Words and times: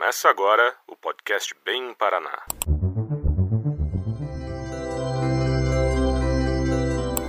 Começa 0.00 0.30
agora 0.30 0.74
o 0.88 0.96
podcast 0.96 1.54
Bem 1.62 1.92
Paraná. 1.92 2.42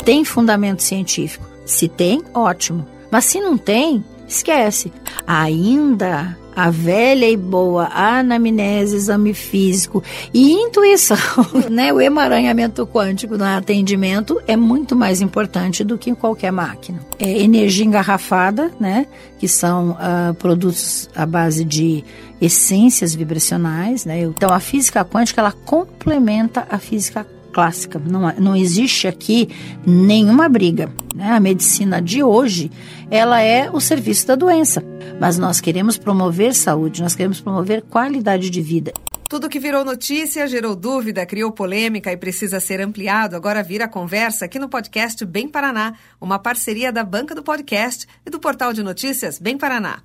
Tem 0.06 0.24
fundamento 0.24 0.82
científico? 0.82 1.46
Se 1.66 1.90
tem, 1.90 2.24
ótimo. 2.34 2.88
Mas 3.12 3.26
se 3.26 3.42
não 3.42 3.58
tem, 3.58 4.02
esquece. 4.32 4.92
Ainda 5.26 6.38
a 6.56 6.70
velha 6.70 7.30
e 7.30 7.38
boa 7.38 7.88
anamnese, 7.94 8.96
exame 8.96 9.34
físico 9.34 10.04
e 10.34 10.52
intuição, 10.52 11.18
né? 11.72 11.94
O 11.94 12.02
emaranhamento 12.02 12.86
quântico 12.86 13.38
no 13.38 13.44
atendimento 13.44 14.42
é 14.48 14.56
muito 14.56 14.96
mais 14.96 15.22
importante 15.22 15.84
do 15.84 15.98
que 15.98 16.14
qualquer 16.14 16.52
máquina. 16.52 17.00
É 17.18 17.40
energia 17.40 17.86
engarrafada, 17.86 18.72
né? 18.80 19.08
Que 19.40 19.48
são 19.48 19.92
uh, 19.92 20.34
produtos 20.36 21.10
à 21.16 21.26
base 21.26 21.64
de 21.64 22.04
essências 22.42 23.16
vibracionais, 23.16 24.06
né? 24.06 24.22
Então 24.22 24.52
a 24.52 24.60
física 24.60 25.06
quântica 25.06 25.42
ela 25.42 25.52
complementa 25.52 26.68
a 26.70 26.78
física 26.78 27.26
clássica. 27.52 28.00
Não, 28.00 28.34
não 28.40 28.56
existe 28.56 29.08
aqui 29.08 29.50
nenhuma 29.86 30.50
briga. 30.50 30.92
Né? 31.16 31.32
A 31.32 31.40
medicina 31.40 32.02
de 32.02 32.24
hoje 32.24 32.72
ela 33.10 33.42
é 33.42 33.70
o 33.70 33.80
serviço 33.80 34.28
da 34.28 34.36
doença. 34.36 34.84
Mas 35.20 35.38
nós 35.38 35.60
queremos 35.60 35.98
promover 35.98 36.54
saúde, 36.56 37.02
nós 37.02 37.14
queremos 37.14 37.42
promover 37.42 37.84
qualidade 37.84 38.50
de 38.50 38.62
vida. 38.62 38.94
Tudo 39.32 39.48
que 39.48 39.60
virou 39.60 39.86
notícia, 39.86 40.46
gerou 40.46 40.76
dúvida, 40.76 41.26
criou 41.26 41.52
polêmica 41.52 42.12
e 42.12 42.18
precisa 42.18 42.60
ser 42.60 42.82
ampliado, 42.82 43.34
agora 43.34 43.64
vira 43.64 43.88
conversa 43.88 44.44
aqui 44.44 44.60
no 44.60 44.68
podcast 44.68 45.24
Bem 45.26 45.48
Paraná, 45.48 45.94
uma 46.20 46.38
parceria 46.38 46.92
da 46.92 47.02
Banca 47.02 47.34
do 47.34 47.42
Podcast 47.42 48.06
e 48.26 48.30
do 48.30 48.40
portal 48.40 48.74
de 48.74 48.84
notícias 48.84 49.40
Bem 49.40 49.58
Paraná. 49.58 50.02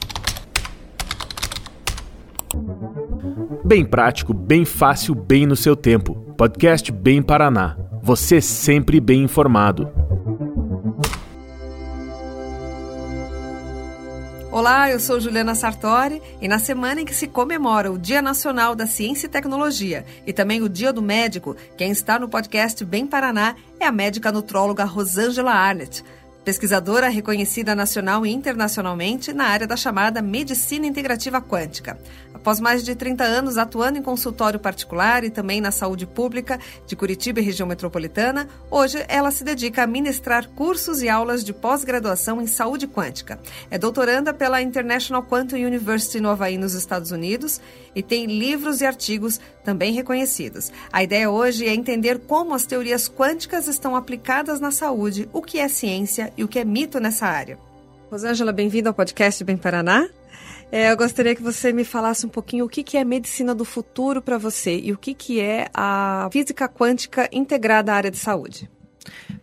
Bem 3.65 3.85
prático, 3.85 4.33
bem 4.33 4.65
fácil, 4.65 5.13
bem 5.13 5.45
no 5.45 5.57
seu 5.57 5.75
tempo. 5.75 6.26
Podcast 6.37 6.93
Bem 6.93 7.23
Paraná. 7.23 7.79
Você 8.03 8.43
sempre 8.43 9.01
bem 9.01 9.23
informado. 9.23 9.91
Olá, 14.53 14.91
eu 14.91 15.01
sou 15.01 15.19
Juliana 15.19 15.55
Sartori 15.55 16.21
e 16.41 16.47
na 16.47 16.59
semana 16.59 17.01
em 17.01 17.05
que 17.07 17.15
se 17.15 17.27
comemora 17.27 17.91
o 17.91 17.99
Dia 17.99 18.21
Nacional 18.21 18.75
da 18.75 18.87
Ciência 18.87 19.27
e 19.27 19.31
Tecnologia 19.31 20.05
e 20.27 20.33
também 20.33 20.61
o 20.63 20.69
Dia 20.69 20.93
do 20.93 21.01
Médico, 21.01 21.57
quem 21.75 21.91
está 21.91 22.19
no 22.19 22.29
podcast 22.29 22.85
Bem 22.85 23.07
Paraná 23.07 23.57
é 23.81 23.87
a 23.87 23.93
médica 23.93 24.31
nutróloga 24.31 24.85
Rosângela 24.85 25.53
Arnett 25.53 26.05
pesquisadora 26.47 27.09
reconhecida 27.09 27.75
nacional 27.75 28.25
e 28.25 28.33
internacionalmente 28.33 29.33
na 29.33 29.47
área 29.47 29.67
da 29.67 29.77
chamada 29.77 30.23
medicina 30.23 30.87
integrativa 30.87 31.43
quântica. 31.43 31.99
Após 32.33 32.61
mais 32.61 32.85
de 32.85 32.95
30 32.95 33.25
anos 33.25 33.59
atuando 33.59 33.99
em 33.99 34.03
consultório 34.03 34.61
particular 34.61 35.25
e 35.25 35.31
também 35.31 35.61
na 35.61 35.73
saúde 35.73 36.07
pública 36.07 36.61
de 36.87 36.95
Curitiba 36.95 37.41
e 37.41 37.43
região 37.43 37.67
metropolitana, 37.67 38.49
hoje 38.71 39.05
ela 39.09 39.33
se 39.33 39.43
dedica 39.43 39.83
a 39.83 39.87
ministrar 39.89 40.49
cursos 40.51 41.03
e 41.03 41.09
aulas 41.09 41.43
de 41.43 41.53
pós-graduação 41.53 42.41
em 42.41 42.47
saúde 42.47 42.87
quântica. 42.87 43.41
É 43.69 43.77
doutoranda 43.77 44.33
pela 44.33 44.63
International 44.63 45.25
Quantum 45.25 45.57
University 45.57 46.21
no 46.21 46.29
Havaí, 46.29 46.57
nos 46.57 46.75
Estados 46.75 47.11
Unidos, 47.11 47.61
e 47.93 48.05
tem 48.05 48.27
livros 48.27 48.81
e 48.81 48.87
artigos 48.87 49.41
também 49.65 49.93
reconhecidos. 49.93 50.71
A 50.93 51.03
ideia 51.03 51.29
hoje 51.29 51.67
é 51.67 51.75
entender 51.75 52.21
como 52.21 52.55
as 52.55 52.65
teorias 52.65 53.09
quânticas 53.09 53.67
estão 53.67 53.97
aplicadas 53.97 54.61
na 54.61 54.71
saúde, 54.71 55.29
o 55.33 55.43
que 55.43 55.59
é 55.59 55.67
ciência 55.67 56.33
e 56.37 56.45
o 56.45 56.49
que 56.49 56.59
é 56.59 56.65
mito 56.65 57.01
nessa 57.01 57.27
área. 57.27 57.59
Rosângela, 58.11 58.53
bem-vinda 58.53 58.91
ao 58.91 58.95
podcast 58.95 59.43
Bem 59.43 59.57
Paraná. 59.57 60.09
É, 60.71 60.91
eu 60.91 60.97
gostaria 60.97 61.35
que 61.35 61.43
você 61.43 61.73
me 61.73 61.85
falasse 61.85 62.27
um 62.27 62.29
pouquinho 62.29 62.65
o 62.65 62.69
que, 62.69 62.83
que 62.83 62.97
é 62.97 63.05
medicina 63.05 63.55
do 63.55 63.65
futuro 63.65 64.21
para 64.21 64.37
você 64.37 64.79
e 64.79 64.93
o 64.93 64.99
que, 64.99 65.15
que 65.15 65.41
é 65.41 65.69
a 65.73 66.29
física 66.33 66.69
quântica 66.69 67.29
integrada 67.33 67.93
à 67.93 67.97
área 67.97 68.11
de 68.11 68.17
saúde. 68.17 68.71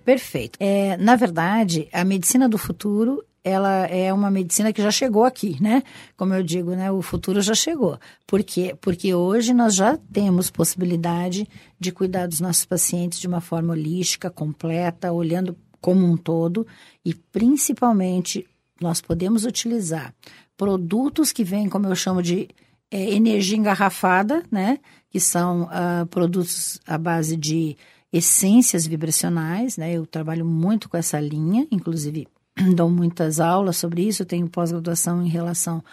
Perfeito. 0.04 0.58
É, 0.60 0.98
na 0.98 1.16
verdade, 1.16 1.88
a 1.94 2.04
medicina 2.04 2.48
do 2.48 2.58
futuro 2.58 3.24
ela 3.44 3.86
é 3.88 4.14
uma 4.14 4.32
medicina 4.32 4.72
que 4.72 4.82
já 4.82 4.90
chegou 4.90 5.26
aqui, 5.26 5.58
né? 5.62 5.84
Como 6.16 6.34
eu 6.34 6.42
digo, 6.42 6.72
né? 6.72 6.90
O 6.92 7.02
futuro 7.02 7.42
já 7.42 7.54
chegou. 7.54 8.00
Por 8.26 8.42
quê? 8.42 8.74
Porque 8.80 9.14
hoje 9.14 9.54
nós 9.54 9.76
já 9.76 9.98
temos 10.14 10.50
possibilidade 10.50 11.46
de 11.78 11.92
cuidar 11.92 12.28
dos 12.28 12.40
nossos 12.40 12.64
pacientes 12.64 13.20
de 13.20 13.28
uma 13.28 13.42
forma 13.42 13.74
holística, 13.74 14.30
completa, 14.30 15.12
olhando 15.12 15.58
como 15.84 16.10
um 16.10 16.16
todo 16.16 16.66
e 17.04 17.14
principalmente 17.14 18.48
nós 18.80 19.02
podemos 19.02 19.44
utilizar 19.44 20.16
produtos 20.56 21.34
que 21.34 21.44
vêm, 21.44 21.68
como 21.68 21.88
eu 21.88 21.96
chamo 21.96 22.24
de 22.24 22.48
é, 22.90 23.14
energia 23.14 23.58
engarrafada, 23.58 24.44
né? 24.50 24.80
Que 25.10 25.20
são 25.20 25.64
uh, 25.64 26.06
produtos 26.10 26.80
à 26.88 26.98
base 26.98 27.36
de 27.36 27.76
essências 28.14 28.88
vibracionais, 28.88 29.76
né? 29.76 29.92
Eu 29.92 30.06
trabalho 30.06 30.46
muito 30.46 30.88
com 30.88 30.96
essa 30.96 31.20
linha, 31.20 31.68
inclusive 31.70 32.30
dou 32.76 32.90
muitas 32.90 33.42
aulas 33.42 33.76
sobre 33.76 34.08
isso, 34.08 34.24
tenho 34.24 34.48
pós-graduação 34.48 35.22
em 35.22 35.28
relação 35.28 35.84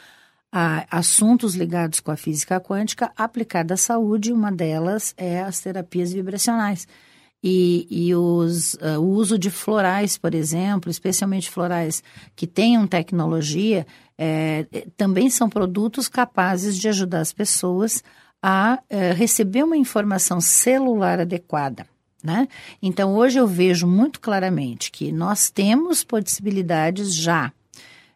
a 0.53 0.87
assuntos 0.89 1.57
ligados 1.57 1.99
com 1.99 2.13
a 2.13 2.17
física 2.17 2.61
quântica 2.61 3.11
aplicada 3.17 3.75
à 3.75 3.77
saúde, 3.77 4.33
uma 4.33 4.53
delas 4.53 5.15
é 5.17 5.41
as 5.41 5.61
terapias 5.61 6.13
vibracionais. 6.13 6.87
E, 7.43 7.87
e 7.91 8.15
os, 8.15 8.75
uh, 8.75 9.01
o 9.01 9.09
uso 9.09 9.39
de 9.39 9.51
florais, 9.51 10.19
por 10.19 10.35
exemplo, 10.35 10.91
especialmente 10.91 11.51
florais 11.51 12.03
que 12.37 12.47
tenham 12.47 12.87
tecnologia, 12.87 13.87
é, 14.19 14.67
também 14.97 15.31
são 15.31 15.49
produtos 15.49 16.07
capazes 16.07 16.77
de 16.77 16.89
ajudar 16.89 17.21
as 17.21 17.33
pessoas 17.33 18.05
a 18.43 18.79
é, 18.89 19.13
receber 19.13 19.63
uma 19.63 19.77
informação 19.77 20.41
celular 20.41 21.21
adequada. 21.21 21.87
Né? 22.23 22.49
Então, 22.83 23.15
hoje 23.15 23.39
eu 23.39 23.47
vejo 23.47 23.87
muito 23.87 24.21
claramente 24.21 24.91
que 24.93 25.11
nós 25.11 25.49
temos 25.49 26.05
possibilidades 26.05 27.15
já, 27.15 27.51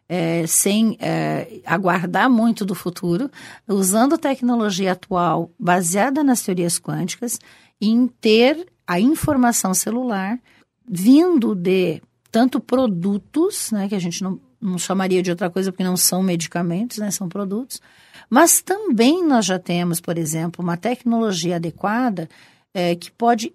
é, 0.07 0.45
sem 0.45 0.95
é, 0.99 1.59
aguardar 1.65 2.29
muito 2.29 2.63
do 2.63 2.75
futuro, 2.75 3.31
usando 3.67 4.15
tecnologia 4.15 4.91
atual 4.91 5.49
baseada 5.59 6.23
nas 6.23 6.43
teorias 6.43 6.79
quânticas, 6.79 7.39
em 7.81 8.07
ter 8.07 8.67
a 8.87 8.99
informação 8.99 9.73
celular 9.73 10.39
vindo 10.87 11.55
de 11.55 12.01
tanto 12.31 12.59
produtos, 12.59 13.71
né, 13.71 13.87
que 13.87 13.95
a 13.95 13.99
gente 13.99 14.23
não, 14.23 14.39
não 14.61 14.77
chamaria 14.77 15.23
de 15.23 15.29
outra 15.29 15.49
coisa 15.49 15.71
porque 15.71 15.83
não 15.83 15.97
são 15.97 16.21
medicamentos, 16.21 16.97
né, 16.97 17.09
são 17.09 17.27
produtos, 17.29 17.81
mas 18.29 18.61
também 18.61 19.25
nós 19.25 19.45
já 19.45 19.57
temos, 19.57 19.99
por 20.01 20.17
exemplo, 20.17 20.63
uma 20.63 20.77
tecnologia 20.77 21.55
adequada 21.55 22.29
é, 22.73 22.95
que 22.95 23.11
pode 23.11 23.53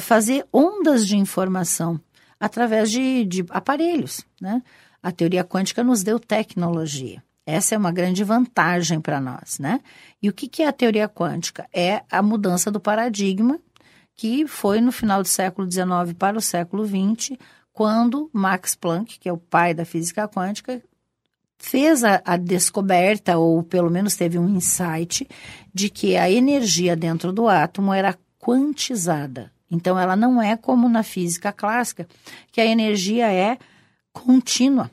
fazer 0.00 0.44
ondas 0.52 1.06
de 1.06 1.16
informação 1.16 2.00
através 2.40 2.90
de, 2.90 3.24
de 3.24 3.44
aparelhos. 3.50 4.24
Né? 4.40 4.62
A 5.02 5.12
teoria 5.12 5.44
quântica 5.44 5.84
nos 5.84 6.02
deu 6.02 6.18
tecnologia. 6.18 7.22
Essa 7.46 7.74
é 7.74 7.78
uma 7.78 7.92
grande 7.92 8.24
vantagem 8.24 9.00
para 9.00 9.20
nós, 9.20 9.58
né? 9.58 9.80
E 10.22 10.30
o 10.30 10.32
que, 10.32 10.48
que 10.48 10.62
é 10.62 10.66
a 10.66 10.72
teoria 10.72 11.06
quântica? 11.06 11.68
É 11.74 12.02
a 12.10 12.22
mudança 12.22 12.70
do 12.70 12.80
paradigma 12.80 13.60
que 14.16 14.46
foi 14.46 14.80
no 14.80 14.92
final 14.92 15.22
do 15.22 15.28
século 15.28 15.70
XIX 15.70 16.12
para 16.18 16.38
o 16.38 16.40
século 16.40 16.86
XX, 16.86 17.36
quando 17.72 18.30
Max 18.32 18.74
Planck, 18.74 19.18
que 19.18 19.28
é 19.28 19.32
o 19.32 19.38
pai 19.38 19.74
da 19.74 19.84
física 19.84 20.28
quântica, 20.28 20.80
fez 21.58 22.04
a, 22.04 22.22
a, 22.24 22.36
descoberta, 22.36 23.36
ou 23.36 23.62
pelo 23.62 23.90
menos 23.90 24.16
teve 24.16 24.38
um 24.38 24.48
insight, 24.48 25.26
de 25.72 25.90
que 25.90 26.16
a 26.16 26.30
energia 26.30 26.94
dentro 26.94 27.32
do 27.32 27.48
átomo 27.48 27.92
era 27.92 28.16
quantizada. 28.38 29.52
Então, 29.70 29.98
ela 29.98 30.14
não 30.14 30.40
é 30.40 30.56
como 30.56 30.88
na 30.88 31.02
física 31.02 31.52
clássica, 31.52 32.06
que 32.52 32.60
a 32.60 32.66
energia 32.66 33.32
é 33.32 33.58
contínua. 34.12 34.90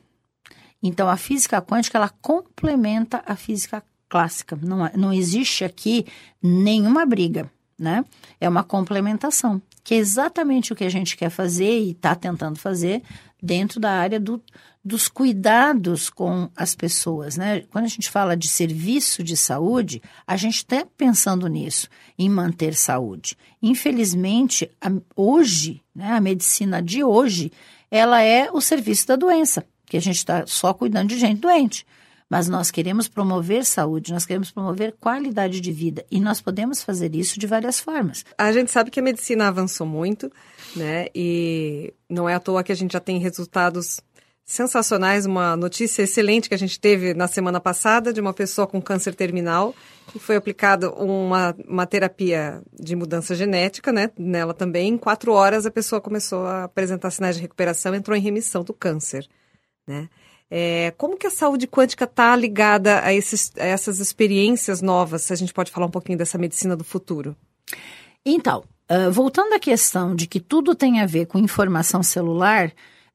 Então, 0.82 1.08
a 1.08 1.18
física 1.18 1.62
quântica, 1.62 2.00
ela 2.00 2.10
complementa 2.10 3.22
a 3.28 3.36
física 3.36 3.84
clássica. 4.10 4.58
Não, 4.60 4.90
não 4.96 5.14
existe 5.14 5.64
aqui 5.64 6.08
nenhuma 6.42 7.06
briga 7.06 7.52
né? 7.82 8.06
É 8.40 8.48
uma 8.48 8.64
complementação, 8.64 9.62
que 9.84 9.96
é 9.96 9.98
exatamente 9.98 10.72
o 10.72 10.76
que 10.76 10.84
a 10.84 10.90
gente 10.90 11.18
quer 11.18 11.32
fazer 11.32 11.80
e 11.80 11.92
está 11.92 12.16
tentando 12.16 12.60
fazer 12.60 13.02
dentro 13.42 13.80
da 13.80 13.92
área 13.92 14.20
do, 14.20 14.40
dos 14.86 15.08
cuidados 15.08 16.10
com 16.10 16.48
as 16.56 16.76
pessoas, 16.76 17.38
né? 17.38 17.62
Quando 17.72 17.86
a 17.86 17.90
gente 17.90 18.10
fala 18.10 18.38
de 18.38 18.48
serviço 18.48 19.24
de 19.24 19.36
saúde, 19.36 20.02
a 20.28 20.38
gente 20.38 20.58
está 20.58 20.86
pensando 20.96 21.48
nisso, 21.48 21.90
em 22.18 22.30
manter 22.30 22.76
saúde. 22.76 23.36
Infelizmente, 23.62 24.70
a, 24.80 24.92
hoje, 25.16 25.82
né, 25.96 26.12
a 26.12 26.22
medicina 26.22 26.82
de 26.82 27.04
hoje, 27.04 27.52
ela 27.90 28.22
é 28.22 28.50
o 28.52 28.62
serviço 28.62 29.08
da 29.08 29.16
doença, 29.16 29.66
que 29.88 29.98
a 29.98 30.02
gente 30.02 30.18
está 30.18 30.46
só 30.46 30.74
cuidando 30.74 31.10
de 31.10 31.18
gente 31.18 31.42
doente. 31.42 31.86
Mas 32.32 32.48
nós 32.48 32.72
queremos 32.72 33.10
promover 33.10 33.66
saúde, 33.66 34.14
nós 34.14 34.26
queremos 34.26 34.50
promover 34.52 34.96
qualidade 35.02 35.60
de 35.60 35.70
vida 35.70 36.06
e 36.10 36.18
nós 36.18 36.40
podemos 36.40 36.82
fazer 36.82 37.14
isso 37.14 37.38
de 37.38 37.46
várias 37.46 37.78
formas. 37.78 38.24
A 38.38 38.54
gente 38.54 38.72
sabe 38.72 38.90
que 38.90 39.02
a 39.02 39.04
medicina 39.04 39.50
avançou 39.50 39.86
muito, 39.86 40.32
né? 40.74 41.08
E 41.14 41.94
não 42.10 42.30
é 42.30 42.34
à 42.34 42.40
toa 42.40 42.64
que 42.64 42.72
a 42.72 42.76
gente 42.76 42.94
já 42.94 43.02
tem 43.02 43.20
resultados 43.20 44.00
sensacionais, 44.46 45.26
uma 45.26 45.58
notícia 45.58 46.04
excelente 46.04 46.48
que 46.48 46.56
a 46.56 46.58
gente 46.58 46.80
teve 46.80 47.14
na 47.14 47.28
semana 47.28 47.60
passada 47.60 48.14
de 48.14 48.22
uma 48.22 48.34
pessoa 48.34 48.66
com 48.66 48.82
câncer 48.82 49.14
terminal 49.14 49.76
e 50.16 50.20
foi 50.20 50.38
aplicada 50.38 50.90
uma, 50.90 51.54
uma 51.68 51.86
terapia 51.86 52.62
de 52.80 52.96
mudança 52.96 53.36
genética, 53.36 53.92
né? 53.92 54.10
Nela 54.18 54.54
também, 54.54 54.94
em 54.94 54.98
quatro 54.98 55.34
horas 55.34 55.66
a 55.66 55.72
pessoa 55.72 56.00
começou 56.00 56.46
a 56.46 56.64
apresentar 56.64 57.12
sinais 57.12 57.36
de 57.36 57.42
recuperação, 57.42 57.94
entrou 57.94 58.16
em 58.16 58.22
remissão 58.22 58.64
do 58.64 58.74
câncer, 58.74 59.28
né? 59.86 60.08
É, 60.54 60.94
como 60.98 61.16
que 61.16 61.26
a 61.26 61.32
saúde 61.32 61.66
quântica 61.66 62.04
está 62.04 62.36
ligada 62.36 63.02
a, 63.02 63.14
esses, 63.14 63.54
a 63.58 63.64
essas 63.64 64.02
experiências 64.02 64.82
novas? 64.82 65.22
Se 65.22 65.32
a 65.32 65.36
gente 65.38 65.54
pode 65.54 65.72
falar 65.72 65.86
um 65.86 65.92
pouquinho 65.92 66.18
dessa 66.18 66.38
medicina 66.38 66.76
do 66.76 66.84
futuro. 66.84 67.34
Então, 68.26 68.66
uh, 68.92 69.10
voltando 69.10 69.54
à 69.54 69.60
questão 69.60 70.14
de 70.14 70.28
que 70.28 70.42
tudo 70.42 70.76
tem 70.76 71.00
a 71.00 71.06
ver 71.06 71.26
com 71.26 71.40
informação 71.40 72.04
celular, 72.04 72.74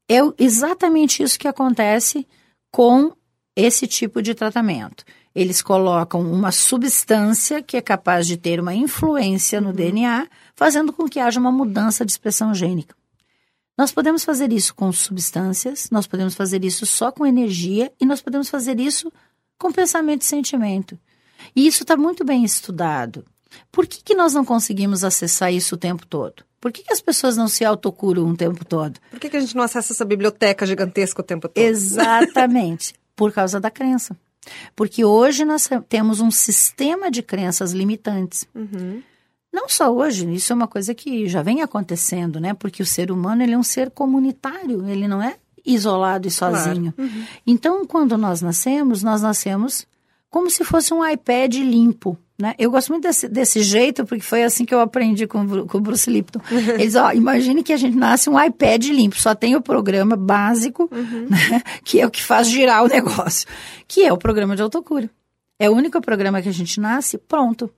é 0.09 0.17
exatamente 0.38 1.23
isso 1.23 1.38
que 1.38 1.47
acontece 1.47 2.27
com 2.73 3.12
esse 3.55 3.87
tipo 3.87 4.23
de 4.23 4.35
tratamento. 4.35 5.05
Eles 5.35 5.61
colocam 5.61 6.23
uma 6.23 6.50
substância 6.50 7.62
que 7.62 7.77
é 7.77 7.83
capaz 7.83 8.27
de 8.27 8.38
ter 8.38 8.59
uma 8.59 8.75
influência 8.75 9.61
no 9.61 9.69
uhum. 9.69 9.75
DNA, 9.75 10.27
fazendo 10.55 10.91
com 10.91 11.06
que 11.06 11.21
haja 11.21 11.38
uma 11.38 11.53
mudança 11.53 12.03
de 12.03 12.12
expressão 12.12 12.55
gênica. 12.55 12.94
Nós 13.76 13.93
podemos 13.93 14.25
fazer 14.25 14.52
isso 14.52 14.75
com 14.75 14.90
substâncias, 14.90 15.90
nós 15.90 16.06
podemos 16.06 16.34
fazer 16.34 16.64
isso 16.64 16.87
só 16.87 17.12
com 17.12 17.26
energia 17.26 17.93
e 18.00 18.06
nós 18.06 18.23
podemos 18.23 18.49
fazer 18.49 18.81
isso 18.81 19.12
com 19.58 19.70
pensamento 19.70 20.23
e 20.23 20.26
sentimento. 20.26 20.99
E 21.55 21.67
isso 21.67 21.82
está 21.82 21.96
muito 21.96 22.25
bem 22.25 22.44
estudado. 22.44 23.25
Por 23.70 23.87
que, 23.87 24.02
que 24.02 24.14
nós 24.14 24.34
não 24.34 24.44
conseguimos 24.44 25.05
acessar 25.05 25.52
isso 25.52 25.75
o 25.75 25.78
tempo 25.78 26.06
todo? 26.06 26.44
Por 26.61 26.73
que, 26.73 26.82
que 26.82 26.93
as 26.93 27.00
pessoas 27.00 27.37
não 27.37 27.49
se 27.49 27.64
autocuram 27.64 28.28
o 28.28 28.37
tempo 28.37 28.64
todo? 28.64 28.99
Por 29.11 29.20
que, 29.20 29.28
que 29.28 29.37
a 29.37 29.40
gente 29.40 29.55
não 29.55 29.62
acessa 29.62 29.93
essa 29.93 30.05
biblioteca 30.05 30.67
gigantesca 30.67 31.20
o 31.20 31.25
tempo 31.25 31.49
todo? 31.49 31.62
Exatamente. 31.62 32.94
por 33.14 33.32
causa 33.32 33.58
da 33.58 33.70
crença. 33.70 34.17
Porque 34.76 35.05
hoje 35.05 35.44
nós 35.44 35.69
temos 35.88 36.20
um 36.20 36.31
sistema 36.31 37.11
de 37.11 37.23
crenças 37.23 37.73
limitantes. 37.73 38.46
Uhum. 38.55 39.02
Não 39.56 39.70
só 39.70 39.91
hoje, 39.91 40.31
isso 40.35 40.53
é 40.53 40.55
uma 40.55 40.69
coisa 40.69 40.94
que 40.94 41.26
já 41.26 41.41
vem 41.41 41.62
acontecendo, 41.62 42.38
né? 42.38 42.53
Porque 42.53 42.82
o 42.82 42.87
ser 42.87 43.11
humano 43.11 43.43
ele 43.43 43.55
é 43.55 43.58
um 43.58 43.62
ser 43.62 43.91
comunitário, 43.91 44.87
ele 44.87 45.08
não 45.08 45.23
é 45.23 45.37
isolado 45.64 46.29
e 46.29 46.31
sozinho. 46.31 46.93
Claro. 46.93 47.11
Uhum. 47.11 47.25
Então, 47.47 47.87
quando 47.87 48.19
nós 48.19 48.43
nascemos, 48.43 49.03
nós 49.03 49.23
nascemos 49.23 49.87
como 50.29 50.50
se 50.50 50.62
fosse 50.62 50.93
um 50.93 51.03
iPad 51.03 51.55
limpo. 51.55 52.19
Né? 52.38 52.55
Eu 52.58 52.70
gosto 52.70 52.91
muito 52.91 53.05
desse, 53.05 53.29
desse 53.31 53.62
jeito, 53.62 54.05
porque 54.05 54.23
foi 54.23 54.43
assim 54.44 54.67
que 54.67 54.75
eu 54.75 54.81
aprendi 54.81 55.26
com, 55.26 55.67
com 55.67 55.79
o 55.79 55.81
Bruce 55.81 56.11
Lipton. 56.11 56.41
Eles, 56.79 56.94
ó, 56.94 57.11
imagine 57.12 57.62
que 57.62 57.73
a 57.73 57.79
gente 57.79 57.97
nasce 57.97 58.29
um 58.29 58.38
iPad 58.38 58.85
limpo, 58.88 59.19
só 59.19 59.35
tem 59.35 59.56
o 59.56 59.62
programa 59.62 60.17
básico, 60.17 60.87
uhum. 60.93 61.29
né? 61.31 61.62
que 61.82 61.99
é 61.99 62.06
o 62.06 62.11
que 62.11 62.23
faz 62.23 62.47
girar 62.47 62.85
o 62.85 62.88
negócio, 62.93 63.49
que 63.88 64.05
é 64.05 64.12
o 64.12 64.19
programa 64.19 64.55
de 64.55 64.61
autocura. 64.61 65.09
É 65.59 65.70
o 65.70 65.73
único 65.73 65.99
programa 66.02 66.43
que 66.43 66.49
a 66.50 66.52
gente 66.52 66.79
nasce, 66.79 67.17
pronto. 67.17 67.70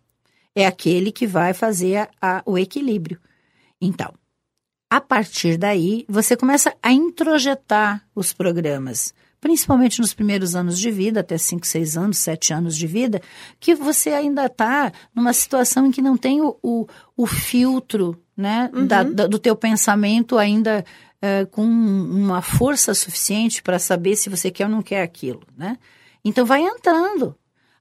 É 0.59 0.67
aquele 0.67 1.13
que 1.13 1.27
vai 1.27 1.53
fazer 1.55 1.97
a, 1.97 2.09
a, 2.21 2.43
o 2.45 2.59
equilíbrio. 2.59 3.21
Então, 3.81 4.13
a 4.91 5.01
partir 5.01 5.57
daí, 5.57 6.05
você 6.09 6.37
começa 6.37 6.75
a 6.83 6.93
introjetar 6.93 8.05
os 8.15 8.33
programas 8.33 9.15
principalmente 9.41 10.01
nos 10.01 10.13
primeiros 10.13 10.55
anos 10.55 10.79
de 10.79 10.91
vida, 10.91 11.21
até 11.21 11.39
5, 11.39 11.67
6 11.67 11.97
anos, 11.97 12.19
7 12.19 12.53
anos 12.53 12.77
de 12.77 12.87
vida, 12.87 13.23
que 13.61 13.75
você 13.75 14.11
ainda 14.11 14.47
está 14.47 14.93
numa 15.15 15.33
situação 15.33 15.87
em 15.87 15.91
que 15.91 16.03
não 16.03 16.17
tem 16.17 16.41
o, 16.41 16.57
o, 16.63 16.87
o 17.17 17.27
filtro 17.27 18.21
né, 18.37 18.71
uhum. 18.75 18.87
da, 18.87 19.03
da, 19.03 19.27
do 19.27 19.39
teu 19.39 19.55
pensamento 19.55 20.39
ainda 20.39 20.85
uh, 21.23 21.47
com 21.49 21.63
uma 21.65 22.43
força 22.43 22.95
suficiente 22.95 23.63
para 23.63 23.79
saber 23.79 24.17
se 24.17 24.29
você 24.29 24.51
quer 24.51 24.65
ou 24.65 24.71
não 24.71 24.83
quer 24.83 25.03
aquilo. 25.03 25.43
Né? 25.57 25.79
Então 26.25 26.45
vai 26.45 26.63
entrando. 26.63 27.37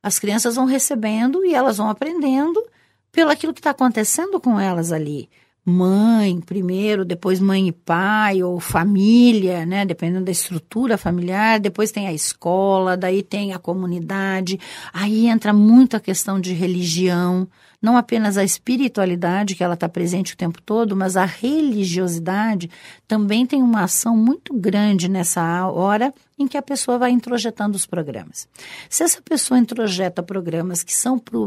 As 0.08 0.20
crianças 0.20 0.56
vão 0.56 0.66
recebendo 0.66 1.46
e 1.46 1.54
elas 1.54 1.78
vão 1.78 1.90
aprendendo 1.90 2.64
pelo 3.12 3.30
aquilo 3.30 3.54
que 3.54 3.60
está 3.60 3.72
acontecendo 3.72 4.40
com 4.40 4.60
elas 4.60 4.92
ali 4.92 5.30
mãe 5.70 6.40
primeiro, 6.40 7.04
depois 7.04 7.42
mãe 7.42 7.68
e 7.68 7.74
pai, 7.74 8.42
ou 8.42 8.58
família, 8.58 9.66
né? 9.66 9.86
Dependendo 9.86 10.24
da 10.24 10.32
estrutura 10.32 10.98
familiar, 10.98 11.60
depois 11.60 11.92
tem 11.92 12.08
a 12.08 12.14
escola, 12.14 12.96
daí 12.96 13.22
tem 13.22 13.52
a 13.52 13.60
comunidade. 13.60 14.58
Aí 14.94 15.28
entra 15.28 15.52
muito 15.52 15.98
a 15.98 16.00
questão 16.00 16.40
de 16.40 16.54
religião, 16.54 17.46
não 17.82 17.96
apenas 17.96 18.38
a 18.38 18.44
espiritualidade, 18.44 19.56
que 19.56 19.64
ela 19.64 19.76
está 19.76 19.88
presente 19.88 20.34
o 20.34 20.38
tempo 20.38 20.62
todo, 20.62 20.96
mas 20.96 21.16
a 21.16 21.26
religiosidade 21.26 22.70
também 23.08 23.46
tem 23.46 23.62
uma 23.62 23.84
ação 23.84 24.18
muito 24.18 24.54
grande 24.54 25.08
nessa 25.08 25.68
hora 25.68 26.14
em 26.40 26.48
que 26.48 26.58
a 26.58 26.62
pessoa 26.62 26.98
vai 26.98 27.12
introjetando 27.12 27.76
os 27.76 27.86
programas. 27.86 28.48
Se 28.90 29.04
essa 29.04 29.22
pessoa 29.22 29.60
introjeta 29.60 30.24
programas 30.24 30.84
que 30.84 30.94
são 30.94 31.20
para 31.20 31.38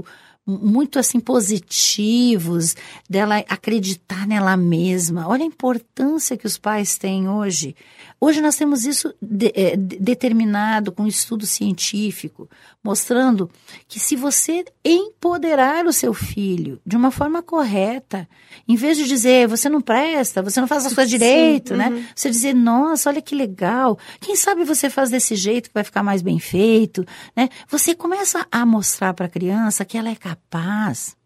muito 0.46 0.98
assim 0.98 1.20
positivos, 1.20 2.74
dela 3.08 3.38
acreditar 3.48 4.26
nela 4.26 4.56
mesma. 4.56 5.28
Olha 5.28 5.42
a 5.42 5.46
importância 5.46 6.36
que 6.36 6.46
os 6.46 6.58
pais 6.58 6.98
têm 6.98 7.28
hoje. 7.28 7.76
Hoje 8.20 8.42
nós 8.42 8.54
temos 8.54 8.84
isso 8.84 9.14
de, 9.20 9.50
é, 9.54 9.76
determinado 9.76 10.92
com 10.92 11.06
estudo 11.06 11.46
científico, 11.46 12.50
mostrando 12.84 13.50
que 13.88 13.98
se 13.98 14.14
você 14.14 14.62
empoderar 14.84 15.86
o 15.86 15.92
seu 15.92 16.12
filho 16.12 16.78
de 16.84 16.96
uma 16.96 17.10
forma 17.10 17.42
correta, 17.42 18.28
em 18.68 18.76
vez 18.76 18.98
de 18.98 19.04
dizer 19.08 19.48
você 19.48 19.70
não 19.70 19.80
presta, 19.80 20.42
você 20.42 20.60
não 20.60 20.68
faz 20.68 20.84
as 20.84 20.92
coisas 20.92 21.10
direito, 21.10 21.74
né? 21.74 21.88
uhum. 21.88 22.04
Você 22.14 22.28
dizer, 22.28 22.54
nossa, 22.54 23.08
olha 23.08 23.22
que 23.22 23.34
legal. 23.34 23.98
Quem 24.20 24.36
sabe 24.36 24.64
você 24.64 24.90
faz 24.90 25.08
desse 25.08 25.34
jeito 25.34 25.68
que 25.68 25.74
vai 25.74 25.84
ficar 25.84 26.02
mais 26.02 26.20
bem 26.20 26.38
feito, 26.38 27.06
né? 27.34 27.48
Você 27.68 27.94
começa 27.94 28.46
a 28.52 28.66
mostrar 28.66 29.14
para 29.14 29.26
a 29.26 29.30
criança 29.30 29.82
que 29.82 29.96
ela 29.96 30.10
é 30.10 30.14
capaz. 30.14 31.16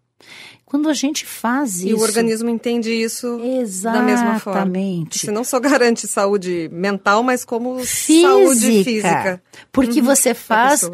Quando 0.65 0.89
a 0.89 0.95
gente 0.95 1.27
faz 1.27 1.81
e 1.81 1.89
isso. 1.89 1.89
E 1.89 1.95
o 1.95 2.01
organismo 2.01 2.49
entende 2.49 2.91
isso 2.91 3.39
Exatamente. 3.41 4.01
da 4.01 4.03
mesma 4.03 4.41
forma. 4.41 4.61
Exatamente. 4.61 5.19
Você 5.19 5.31
não 5.31 5.45
só 5.45 5.61
garante 5.61 6.07
saúde 6.07 6.69
mental, 6.73 7.23
mas 7.23 7.45
como 7.45 7.79
física, 7.85 8.29
saúde 8.29 8.85
física. 8.85 9.43
Porque 9.71 10.01
uhum. 10.01 10.07
você 10.07 10.35
faz 10.35 10.91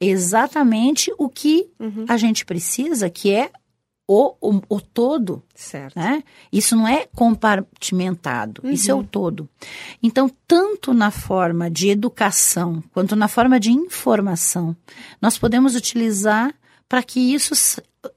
exatamente 0.00 1.12
o 1.18 1.28
que 1.28 1.68
uhum. 1.80 2.04
a 2.08 2.16
gente 2.16 2.44
precisa, 2.44 3.08
que 3.08 3.30
é 3.30 3.50
o, 4.06 4.34
o, 4.40 4.60
o, 4.68 4.80
todo. 4.80 5.42
Certo. 5.54 5.96
Né? 5.96 6.22
Isso 6.52 6.76
não 6.76 6.86
é 6.86 7.06
compartimentado, 7.14 8.60
uhum. 8.64 8.70
isso 8.70 8.90
é 8.90 8.94
o 8.94 8.98
uhum. 8.98 9.04
todo. 9.04 9.48
Então, 10.02 10.30
tanto 10.46 10.92
na 10.92 11.10
forma 11.10 11.70
de 11.70 11.88
educação 11.88 12.82
quanto 12.92 13.16
na 13.16 13.28
forma 13.28 13.58
de 13.58 13.72
informação, 13.72 14.76
nós 15.20 15.38
podemos 15.38 15.74
utilizar 15.74 16.54
para 16.88 17.02
que 17.02 17.18
isso 17.18 17.54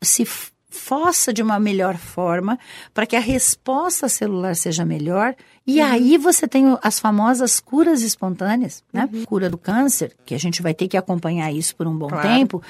se 0.01 0.27
fossa 0.69 1.31
de 1.31 1.41
uma 1.41 1.59
melhor 1.59 1.97
forma, 1.97 2.59
para 2.93 3.05
que 3.05 3.15
a 3.15 3.19
resposta 3.19 4.09
celular 4.09 4.55
seja 4.55 4.83
melhor. 4.83 5.36
E 5.65 5.79
uhum. 5.79 5.88
aí 5.88 6.17
você 6.17 6.47
tem 6.47 6.77
as 6.81 7.00
famosas 7.00 7.59
curas 7.59 8.01
espontâneas, 8.01 8.83
né? 8.91 9.09
Uhum. 9.12 9.25
Cura 9.25 9.50
do 9.50 9.57
câncer, 9.57 10.15
que 10.25 10.36
a 10.36 10.39
gente 10.39 10.62
vai 10.62 10.74
ter 10.74 10.88
que 10.88 10.97
acompanhar 10.97 11.51
isso 11.51 11.75
por 11.75 11.88
um 11.88 11.97
bom 11.97 12.07
claro. 12.07 12.27
tempo, 12.27 12.62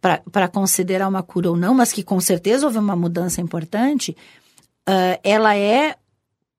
para 0.00 0.48
considerar 0.48 1.08
uma 1.08 1.22
cura 1.22 1.50
ou 1.50 1.56
não, 1.56 1.74
mas 1.74 1.92
que 1.92 2.02
com 2.02 2.20
certeza 2.20 2.66
houve 2.66 2.78
uma 2.78 2.96
mudança 2.96 3.40
importante. 3.40 4.16
Uh, 4.88 5.18
ela 5.22 5.56
é 5.56 5.96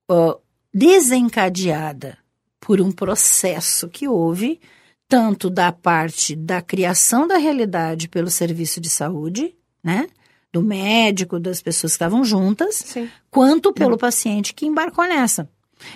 uh, 0.10 0.36
desencadeada 0.74 2.18
por 2.60 2.82
um 2.82 2.92
processo 2.92 3.88
que 3.88 4.08
houve, 4.08 4.60
tanto 5.08 5.50
da 5.50 5.72
parte 5.72 6.36
da 6.36 6.62
criação 6.62 7.28
da 7.28 7.38
realidade 7.38 8.08
pelo 8.08 8.30
serviço 8.30 8.82
de 8.82 8.90
saúde, 8.90 9.54
né? 9.84 10.08
Do 10.56 10.64
médico, 10.64 11.38
das 11.38 11.62
pessoas 11.62 11.92
que 11.92 11.96
estavam 11.96 12.24
juntas, 12.24 12.76
Sim. 12.76 13.10
quanto 13.30 13.74
pelo 13.74 13.92
uhum. 13.92 13.98
paciente 13.98 14.54
que 14.54 14.66
embarcou 14.66 15.06
nessa. 15.06 15.50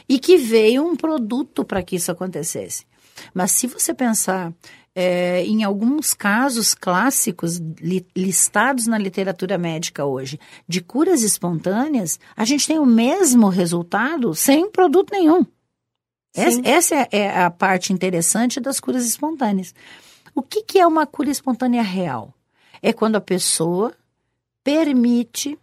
E 0.07 0.19
que 0.19 0.35
veio 0.35 0.85
um 0.85 0.97
produto 0.97 1.63
para 1.63 1.81
que 1.81 1.95
isso 1.95 2.11
acontecesse. 2.11 2.85
Mas 3.33 3.53
se 3.53 3.67
você 3.67 3.93
pensar 3.93 4.53
é, 4.93 5.45
em 5.45 5.63
alguns 5.63 6.13
casos 6.13 6.75
clássicos 6.75 7.57
li, 7.79 8.05
listados 8.13 8.85
na 8.85 8.97
literatura 8.97 9.57
médica 9.57 10.03
hoje 10.03 10.37
de 10.67 10.81
curas 10.81 11.23
espontâneas, 11.23 12.19
a 12.35 12.43
gente 12.43 12.67
tem 12.67 12.79
o 12.79 12.85
mesmo 12.85 13.47
resultado 13.47 14.35
sem 14.35 14.69
produto 14.69 15.11
nenhum. 15.11 15.45
Essa, 16.35 16.61
essa 16.65 16.95
é, 16.95 17.07
é, 17.11 17.43
a 17.43 17.49
parte 17.49 17.93
interessante 17.93 18.59
das 18.59 18.77
curas 18.81 19.05
espontâneas. 19.05 19.73
O 20.35 20.41
que, 20.41 20.63
que 20.63 20.79
é 20.79 20.85
uma 20.85 21.05
cura 21.05 21.29
espontânea 21.29 21.81
real? 21.81 22.33
É 22.81 22.91
quando 22.91 23.15
a 23.15 23.21
pessoa 23.21 23.93
permite 24.69 25.57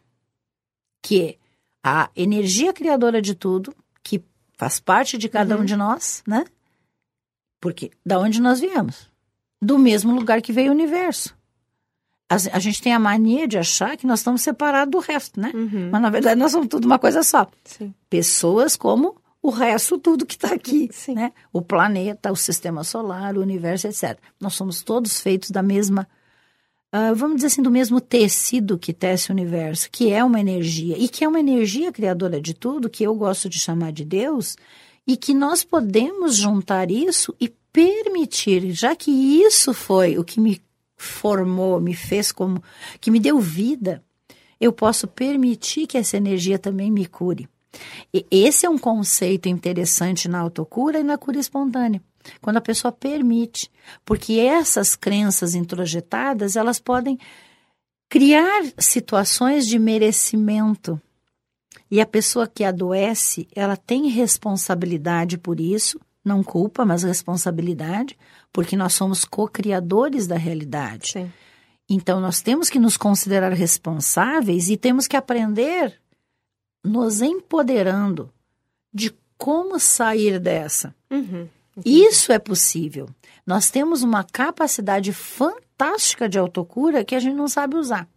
que 1.00 1.38
a 1.82 2.10
energia 2.16 2.72
criadora 2.72 3.22
de 3.22 3.36
tudo, 3.36 3.72
que 4.02 4.20
faz 4.58 4.80
parte 4.80 5.16
de 5.16 5.28
cada 5.28 5.54
uhum. 5.54 5.62
um 5.62 5.64
de 5.64 5.76
nós, 5.76 6.24
né? 6.26 6.44
Porque 7.60 7.92
da 8.04 8.18
onde 8.18 8.40
nós 8.40 8.58
viemos? 8.58 9.08
Do 9.62 9.78
mesmo 9.78 10.12
lugar 10.12 10.42
que 10.42 10.52
veio 10.52 10.70
o 10.70 10.74
universo. 10.74 11.36
A, 12.28 12.58
gente 12.58 12.82
tem 12.82 12.92
a 12.92 12.98
mania 12.98 13.46
de 13.46 13.56
achar 13.56 13.96
que 13.96 14.04
nós 14.04 14.18
estamos 14.18 14.42
separados 14.42 14.90
do 14.90 14.98
resto, 14.98 15.40
né? 15.40 15.52
Uhum. 15.54 15.90
Mas 15.92 16.02
na 16.02 16.10
verdade 16.10 16.40
nós 16.40 16.50
somos 16.50 16.66
tudo 16.66 16.84
uma 16.84 16.98
coisa 16.98 17.22
só. 17.22 17.48
Sim. 17.62 17.94
Pessoas 18.10 18.74
como 18.74 19.16
o 19.40 19.50
resto 19.50 19.96
tudo 19.96 20.26
que 20.26 20.34
está 20.34 20.52
aqui, 20.52 20.90
né? 21.14 21.32
O 21.52 21.62
planeta, 21.62 22.32
o 22.32 22.36
sistema 22.36 22.82
solar, 22.82 23.36
o 23.36 23.40
universo, 23.40 23.86
etc. 23.86 24.18
Nós 24.40 24.54
somos 24.54 24.82
todos 24.82 25.20
feitos 25.20 25.52
da 25.52 25.62
mesma, 25.62 26.08
uh, 26.94 27.14
vamos 27.14 27.36
dizer 27.36 27.48
assim, 27.48 27.62
do 27.62 27.70
mesmo 27.70 28.00
tecido 28.00 28.78
que 28.78 28.92
tece 28.92 29.30
o 29.30 29.32
universo, 29.32 29.88
que 29.90 30.10
é 30.10 30.22
uma 30.22 30.40
energia 30.40 30.96
e 30.98 31.08
que 31.08 31.24
é 31.24 31.28
uma 31.28 31.40
energia 31.40 31.92
criadora 31.92 32.40
de 32.40 32.54
tudo, 32.54 32.90
que 32.90 33.04
eu 33.04 33.14
gosto 33.14 33.48
de 33.48 33.58
chamar 33.58 33.92
de 33.92 34.04
Deus, 34.04 34.56
e 35.06 35.16
que 35.16 35.32
nós 35.32 35.62
podemos 35.62 36.36
juntar 36.36 36.90
isso 36.90 37.34
e 37.40 37.48
permitir, 37.72 38.72
já 38.72 38.96
que 38.96 39.10
isso 39.10 39.72
foi 39.72 40.18
o 40.18 40.24
que 40.24 40.40
me 40.40 40.60
formou, 40.96 41.80
me 41.80 41.94
fez 41.94 42.32
como, 42.32 42.62
que 43.00 43.10
me 43.10 43.20
deu 43.20 43.38
vida, 43.38 44.02
eu 44.60 44.72
posso 44.72 45.06
permitir 45.06 45.86
que 45.86 45.98
essa 45.98 46.16
energia 46.16 46.58
também 46.58 46.90
me 46.90 47.06
cure. 47.06 47.48
E 48.12 48.26
esse 48.30 48.64
é 48.64 48.70
um 48.70 48.78
conceito 48.78 49.48
interessante 49.48 50.28
na 50.28 50.38
autocura 50.40 50.98
e 50.98 51.02
na 51.04 51.18
cura 51.18 51.38
espontânea. 51.38 52.02
Quando 52.40 52.56
a 52.56 52.60
pessoa 52.60 52.92
permite, 52.92 53.70
porque 54.04 54.34
essas 54.34 54.94
crenças 54.94 55.54
introjetadas, 55.54 56.56
elas 56.56 56.80
podem 56.80 57.18
criar 58.08 58.62
situações 58.78 59.66
de 59.66 59.78
merecimento. 59.78 61.00
E 61.90 62.00
a 62.00 62.06
pessoa 62.06 62.48
que 62.48 62.64
adoece, 62.64 63.48
ela 63.54 63.76
tem 63.76 64.08
responsabilidade 64.08 65.38
por 65.38 65.60
isso, 65.60 66.00
não 66.24 66.42
culpa, 66.42 66.84
mas 66.84 67.04
responsabilidade, 67.04 68.18
porque 68.52 68.76
nós 68.76 68.94
somos 68.94 69.24
co-criadores 69.24 70.26
da 70.26 70.36
realidade. 70.36 71.12
Sim. 71.12 71.32
Então 71.88 72.20
nós 72.20 72.40
temos 72.40 72.68
que 72.68 72.80
nos 72.80 72.96
considerar 72.96 73.52
responsáveis 73.52 74.68
e 74.68 74.76
temos 74.76 75.06
que 75.06 75.16
aprender 75.16 76.00
nos 76.84 77.22
empoderando 77.22 78.32
de 78.92 79.14
como 79.36 79.78
sair 79.78 80.40
dessa. 80.40 80.94
Uhum. 81.10 81.48
Isso 81.84 82.32
é 82.32 82.38
possível. 82.38 83.08
Nós 83.46 83.70
temos 83.70 84.02
uma 84.02 84.24
capacidade 84.24 85.12
fantástica 85.12 86.28
de 86.28 86.38
autocura 86.38 87.04
que 87.04 87.14
a 87.14 87.20
gente 87.20 87.36
não 87.36 87.48
sabe 87.48 87.76
usar. 87.76 88.08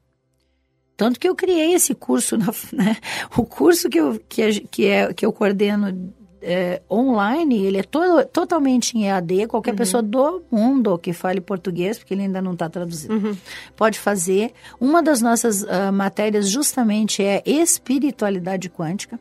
Tanto 0.96 1.20
que 1.20 1.30
eu 1.30 1.36
criei 1.36 1.74
esse 1.74 1.96
curso, 1.96 2.38
né? 2.74 2.98
o 3.38 3.46
curso 3.46 3.90
que 3.90 4.00
eu, 4.00 4.20
que, 4.28 4.62
que, 4.62 4.86
é, 4.86 5.14
que 5.14 5.26
eu 5.26 5.32
coordeno 5.32 6.14
é, 6.42 6.82
online, 6.90 7.64
ele 7.66 7.78
é 7.78 7.84
todo, 7.84 8.26
totalmente 8.26 8.98
em 8.98 9.08
EAD. 9.08 9.48
Qualquer 9.48 9.72
uhum. 9.72 9.78
pessoa 9.78 10.04
do 10.04 10.42
mundo 10.52 10.98
que 10.98 11.14
fale 11.14 11.42
português, 11.42 11.98
porque 11.98 12.14
ele 12.14 12.24
ainda 12.24 12.42
não 12.42 12.54
está 12.54 12.70
traduzido, 12.70 13.14
uhum. 13.14 13.38
pode 13.76 14.00
fazer. 14.00 14.54
Uma 14.80 15.02
das 15.04 15.22
nossas 15.22 15.64
uh, 15.64 15.92
matérias 15.94 16.50
justamente 16.50 17.24
é 17.24 17.42
espiritualidade 17.46 18.70
quântica, 18.70 19.20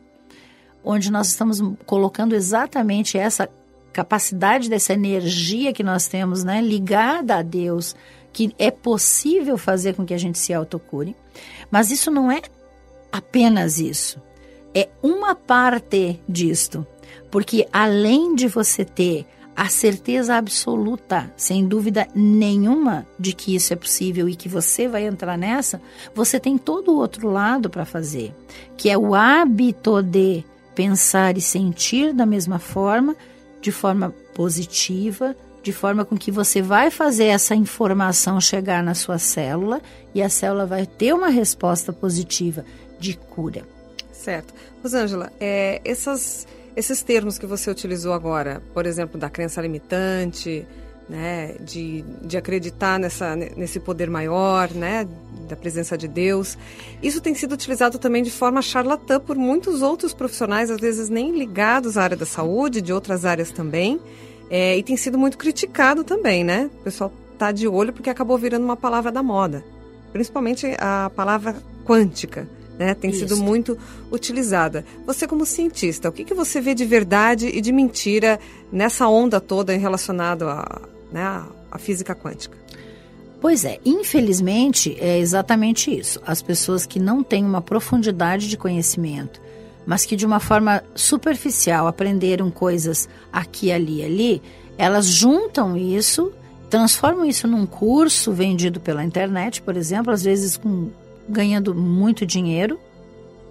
onde 0.83 1.11
nós 1.11 1.27
estamos 1.27 1.61
colocando 1.85 2.33
exatamente 2.33 3.17
essa 3.17 3.49
capacidade 3.91 4.69
dessa 4.69 4.93
energia 4.93 5.73
que 5.73 5.83
nós 5.83 6.07
temos, 6.07 6.43
né, 6.43 6.61
ligada 6.61 7.37
a 7.37 7.41
Deus, 7.41 7.95
que 8.31 8.53
é 8.57 8.71
possível 8.71 9.57
fazer 9.57 9.95
com 9.95 10.05
que 10.05 10.13
a 10.13 10.17
gente 10.17 10.37
se 10.37 10.53
autocure. 10.53 11.15
Mas 11.71 11.91
isso 11.91 12.11
não 12.11 12.31
é 12.31 12.41
apenas 13.11 13.79
isso. 13.79 14.21
É 14.73 14.87
uma 15.01 15.33
parte 15.35 16.19
disto. 16.27 16.85
Porque 17.31 17.67
além 17.71 18.35
de 18.35 18.47
você 18.47 18.85
ter 18.85 19.25
a 19.55 19.67
certeza 19.67 20.35
absoluta, 20.35 21.33
sem 21.35 21.67
dúvida 21.67 22.07
nenhuma, 22.15 23.05
de 23.19 23.33
que 23.33 23.53
isso 23.53 23.73
é 23.73 23.75
possível 23.75 24.29
e 24.29 24.35
que 24.35 24.47
você 24.47 24.87
vai 24.87 25.05
entrar 25.05 25.37
nessa, 25.37 25.81
você 26.15 26.39
tem 26.39 26.57
todo 26.57 26.93
o 26.93 26.97
outro 26.97 27.29
lado 27.29 27.69
para 27.69 27.83
fazer, 27.83 28.33
que 28.77 28.89
é 28.89 28.97
o 28.97 29.13
hábito 29.13 30.01
de 30.01 30.45
pensar 30.73 31.37
e 31.37 31.41
sentir 31.41 32.13
da 32.13 32.25
mesma 32.25 32.57
forma, 32.57 33.17
de 33.61 33.71
forma 33.71 34.13
positiva, 34.33 35.35
de 35.61 35.73
forma 35.73 36.05
com 36.05 36.17
que 36.17 36.31
você 36.31 36.61
vai 36.61 36.89
fazer 36.89 37.25
essa 37.25 37.55
informação 37.55 38.39
chegar 38.39 38.81
na 38.81 38.93
sua 38.93 39.17
célula 39.17 39.81
e 40.15 40.21
a 40.21 40.29
célula 40.29 40.65
vai 40.65 40.85
ter 40.85 41.13
uma 41.13 41.29
resposta 41.29 41.91
positiva 41.91 42.63
de 42.99 43.15
cura. 43.15 43.63
Certo. 44.11 44.53
Rosângela, 44.81 45.31
é, 45.39 45.81
essas 45.83 46.47
esses 46.75 47.03
termos 47.03 47.37
que 47.37 47.45
você 47.45 47.69
utilizou 47.69 48.13
agora, 48.13 48.61
por 48.73 48.85
exemplo, 48.85 49.19
da 49.19 49.29
crença 49.29 49.61
limitante, 49.61 50.65
né, 51.09 51.55
de, 51.59 52.03
de 52.21 52.37
acreditar 52.37 52.99
nessa, 52.99 53.35
nesse 53.35 53.79
poder 53.79 54.09
maior, 54.09 54.71
né, 54.71 55.07
da 55.49 55.55
presença 55.55 55.97
de 55.97 56.07
Deus. 56.07 56.57
Isso 57.01 57.19
tem 57.19 57.33
sido 57.33 57.53
utilizado 57.53 57.97
também 57.97 58.21
de 58.21 58.29
forma 58.29 58.61
charlatã 58.61 59.19
por 59.19 59.35
muitos 59.35 59.81
outros 59.81 60.13
profissionais, 60.13 60.69
às 60.69 60.79
vezes 60.79 61.09
nem 61.09 61.37
ligados 61.37 61.97
à 61.97 62.03
área 62.03 62.15
da 62.15 62.25
saúde, 62.25 62.81
de 62.81 62.93
outras 62.93 63.25
áreas 63.25 63.49
também, 63.49 63.99
é, 64.49 64.77
e 64.77 64.83
tem 64.83 64.95
sido 64.95 65.17
muito 65.17 65.37
criticado 65.37 66.03
também, 66.03 66.43
né? 66.43 66.69
O 66.81 66.83
pessoal 66.83 67.11
está 67.33 67.51
de 67.51 67.67
olho 67.67 67.91
porque 67.91 68.09
acabou 68.09 68.37
virando 68.37 68.63
uma 68.63 68.77
palavra 68.77 69.11
da 69.11 69.23
moda, 69.23 69.63
principalmente 70.11 70.67
a 70.79 71.11
palavra 71.15 71.55
quântica 71.85 72.47
né? 72.79 72.93
Tem 72.93 73.09
Isso. 73.09 73.19
sido 73.19 73.35
muito 73.35 73.77
utilizada. 74.09 74.85
Você 75.05 75.27
como 75.27 75.45
cientista, 75.45 76.07
o 76.07 76.13
que, 76.13 76.23
que 76.23 76.33
você 76.33 76.61
vê 76.61 76.73
de 76.73 76.85
verdade 76.85 77.47
e 77.47 77.59
de 77.59 77.73
mentira 77.73 78.39
nessa 78.71 79.05
onda 79.09 79.41
toda 79.41 79.75
relacionada 79.75 80.49
à, 80.49 80.81
né, 81.11 81.43
à 81.71 81.77
física 81.77 82.15
quântica? 82.15 82.57
Pois 83.41 83.63
é, 83.63 83.79
infelizmente 83.85 84.97
é 84.99 85.17
exatamente 85.17 85.97
isso. 85.97 86.21
As 86.25 86.41
pessoas 86.41 86.85
que 86.85 86.99
não 86.99 87.23
têm 87.23 87.45
uma 87.45 87.61
profundidade 87.61 88.49
de 88.49 88.57
conhecimento, 88.57 89.41
mas 89.85 90.05
que 90.05 90.15
de 90.15 90.25
uma 90.25 90.39
forma 90.39 90.83
superficial 90.93 91.87
aprenderam 91.87 92.51
coisas 92.51 93.07
aqui, 93.31 93.71
ali, 93.71 94.03
ali, 94.03 94.41
elas 94.77 95.05
juntam 95.05 95.77
isso, 95.77 96.33
transformam 96.69 97.25
isso 97.25 97.47
num 97.47 97.65
curso 97.65 98.31
vendido 98.33 98.79
pela 98.79 99.03
internet, 99.03 99.61
por 99.61 99.77
exemplo, 99.77 100.11
às 100.11 100.23
vezes 100.23 100.57
com 100.57 100.89
ganhando 101.27 101.73
muito 101.73 102.25
dinheiro. 102.25 102.79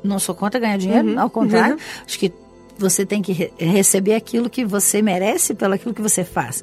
Não 0.03 0.19
sou 0.19 0.35
contra 0.35 0.61
ganhar 0.61 0.77
dinheiro, 0.77 1.09
uhum. 1.09 1.21
ao 1.21 1.31
contrário. 1.31 1.75
Uhum. 1.75 1.81
Acho 2.07 2.19
que 2.19 2.33
você 2.79 3.05
tem 3.05 3.21
que 3.21 3.33
re 3.33 3.53
receber 3.59 4.15
aquilo 4.15 4.49
que 4.49 4.65
você 4.65 5.03
merece 5.03 5.55
pelo 5.55 5.75
aquilo 5.75 5.95
que 5.95 6.03
você 6.03 6.25
faz. 6.25 6.63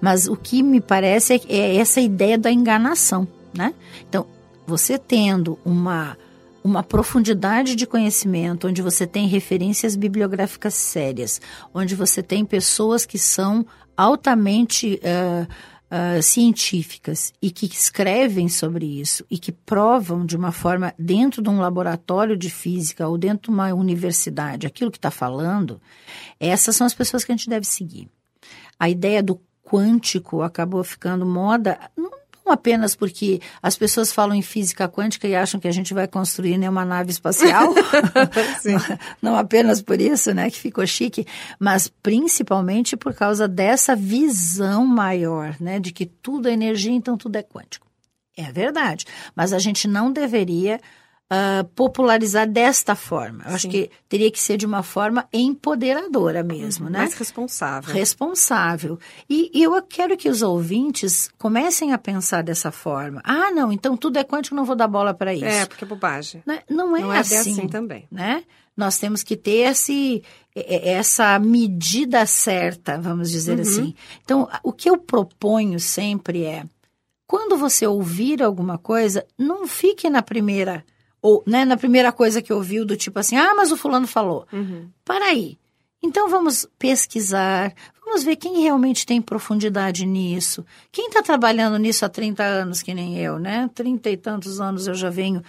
Mas 0.00 0.26
o 0.26 0.36
que 0.36 0.62
me 0.62 0.80
parece 0.80 1.34
é, 1.34 1.40
é 1.48 1.76
essa 1.76 2.00
ideia 2.00 2.36
da 2.36 2.50
enganação, 2.50 3.26
né? 3.56 3.72
Então, 4.08 4.26
você 4.66 4.98
tendo 4.98 5.58
uma 5.64 6.16
uma 6.64 6.82
profundidade 6.82 7.74
de 7.74 7.86
conhecimento, 7.86 8.68
onde 8.68 8.82
você 8.82 9.04
tem 9.04 9.26
referências 9.26 9.96
bibliográficas 9.96 10.74
sérias, 10.74 11.40
onde 11.74 11.96
você 11.96 12.22
tem 12.22 12.44
pessoas 12.44 13.04
que 13.04 13.18
são 13.18 13.66
altamente 13.96 15.00
uh, 15.02 15.46
uh, 15.92 16.22
científicas 16.22 17.32
e 17.42 17.50
que 17.50 17.66
escrevem 17.66 18.48
sobre 18.48 18.86
isso 18.86 19.24
e 19.30 19.38
que 19.38 19.52
provam 19.52 20.24
de 20.24 20.36
uma 20.36 20.50
forma 20.50 20.94
dentro 20.98 21.42
de 21.42 21.50
um 21.50 21.60
laboratório 21.60 22.36
de 22.36 22.48
física 22.48 23.06
ou 23.06 23.18
dentro 23.18 23.50
de 23.50 23.50
uma 23.50 23.74
universidade 23.74 24.66
aquilo 24.66 24.90
que 24.90 24.98
está 24.98 25.10
falando, 25.10 25.80
essas 26.40 26.74
são 26.74 26.86
as 26.86 26.94
pessoas 26.94 27.24
que 27.24 27.32
a 27.32 27.36
gente 27.36 27.50
deve 27.50 27.66
seguir. 27.66 28.08
A 28.78 28.88
ideia 28.88 29.22
do 29.22 29.38
quântico 29.62 30.42
acabou 30.42 30.82
ficando 30.82 31.26
moda, 31.26 31.78
não 31.96 32.21
apenas 32.52 32.94
porque 32.94 33.40
as 33.62 33.76
pessoas 33.76 34.12
falam 34.12 34.36
em 34.36 34.42
física 34.42 34.88
quântica 34.88 35.26
e 35.26 35.34
acham 35.34 35.58
que 35.58 35.66
a 35.66 35.72
gente 35.72 35.92
vai 35.92 36.06
construir 36.06 36.58
né, 36.58 36.68
uma 36.68 36.84
nave 36.84 37.10
espacial, 37.10 37.74
não 39.20 39.36
apenas 39.36 39.82
por 39.82 40.00
isso, 40.00 40.32
né, 40.32 40.50
que 40.50 40.58
ficou 40.58 40.86
chique, 40.86 41.26
mas 41.58 41.88
principalmente 41.88 42.96
por 42.96 43.14
causa 43.14 43.48
dessa 43.48 43.96
visão 43.96 44.86
maior, 44.86 45.56
né, 45.58 45.80
de 45.80 45.92
que 45.92 46.06
tudo 46.06 46.48
é 46.48 46.52
energia, 46.52 46.92
então 46.92 47.16
tudo 47.16 47.36
é 47.36 47.42
quântico. 47.42 47.86
É 48.36 48.50
verdade, 48.50 49.04
mas 49.34 49.52
a 49.52 49.58
gente 49.58 49.86
não 49.86 50.10
deveria 50.10 50.80
uh, 51.32 51.64
popularizar 51.74 52.46
desta 52.46 52.94
forma. 52.94 53.44
Eu 53.44 53.50
Sim. 53.50 53.54
acho 53.54 53.68
que 53.68 53.90
teria 54.08 54.30
que 54.30 54.38
ser 54.38 54.58
de 54.58 54.66
uma 54.66 54.82
forma 54.82 55.26
empoderadora 55.32 56.42
mesmo, 56.42 56.90
né? 56.90 56.98
Mais 56.98 57.14
responsável. 57.14 57.92
Responsável. 57.92 58.98
E, 59.28 59.50
e, 59.54 59.62
eu 59.62 59.80
quero 59.82 60.16
que 60.16 60.28
os 60.28 60.42
ouvintes 60.42 61.30
comecem 61.38 61.92
a 61.92 61.98
pensar 61.98 62.42
dessa 62.42 62.70
forma. 62.70 63.22
Ah, 63.24 63.50
não, 63.50 63.72
então 63.72 63.96
tudo 63.96 64.18
é 64.18 64.24
quântico, 64.24 64.54
não 64.54 64.64
vou 64.64 64.76
dar 64.76 64.88
bola 64.88 65.14
para 65.14 65.34
isso. 65.34 65.44
É, 65.44 65.64
porque 65.64 65.84
é 65.84 65.88
bobagem. 65.88 66.42
Não, 66.44 66.58
não 66.68 66.96
é, 66.96 67.00
não 67.00 67.12
é 67.12 67.18
assim, 67.18 67.38
assim 67.38 67.68
também. 67.68 68.06
Né? 68.10 68.44
Nós 68.76 68.98
temos 68.98 69.22
que 69.22 69.36
ter 69.36 69.70
esse, 69.70 70.22
essa 70.54 71.38
medida 71.38 72.24
certa, 72.26 72.98
vamos 72.98 73.30
dizer 73.30 73.56
uhum. 73.56 73.62
assim. 73.62 73.94
Então, 74.24 74.48
o 74.62 74.72
que 74.72 74.88
eu 74.88 74.96
proponho 74.96 75.78
sempre 75.78 76.44
é, 76.44 76.64
quando 77.26 77.56
você 77.56 77.86
ouvir 77.86 78.42
alguma 78.42 78.78
coisa, 78.78 79.26
não 79.38 79.66
fique 79.66 80.08
na 80.08 80.22
primeira 80.22 80.84
ou 81.22 81.42
né, 81.46 81.64
na 81.64 81.76
primeira 81.76 82.10
coisa 82.10 82.42
que 82.42 82.52
ouviu, 82.52 82.84
do 82.84 82.96
tipo 82.96 83.18
assim, 83.20 83.36
ah, 83.36 83.54
mas 83.54 83.70
o 83.70 83.76
fulano 83.76 84.08
falou. 84.08 84.44
Uhum. 84.52 84.90
Para 85.04 85.26
aí. 85.26 85.56
Então 86.02 86.28
vamos 86.28 86.66
pesquisar, 86.76 87.72
vamos 88.04 88.24
ver 88.24 88.34
quem 88.34 88.60
realmente 88.60 89.06
tem 89.06 89.22
profundidade 89.22 90.04
nisso. 90.04 90.66
Quem 90.90 91.06
está 91.06 91.22
trabalhando 91.22 91.78
nisso 91.78 92.04
há 92.04 92.08
30 92.08 92.42
anos, 92.42 92.82
que 92.82 92.92
nem 92.92 93.16
eu, 93.18 93.38
né? 93.38 93.70
30 93.72 94.10
e 94.10 94.16
tantos 94.16 94.60
anos 94.60 94.88
eu 94.88 94.94
já 94.94 95.08
venho 95.08 95.40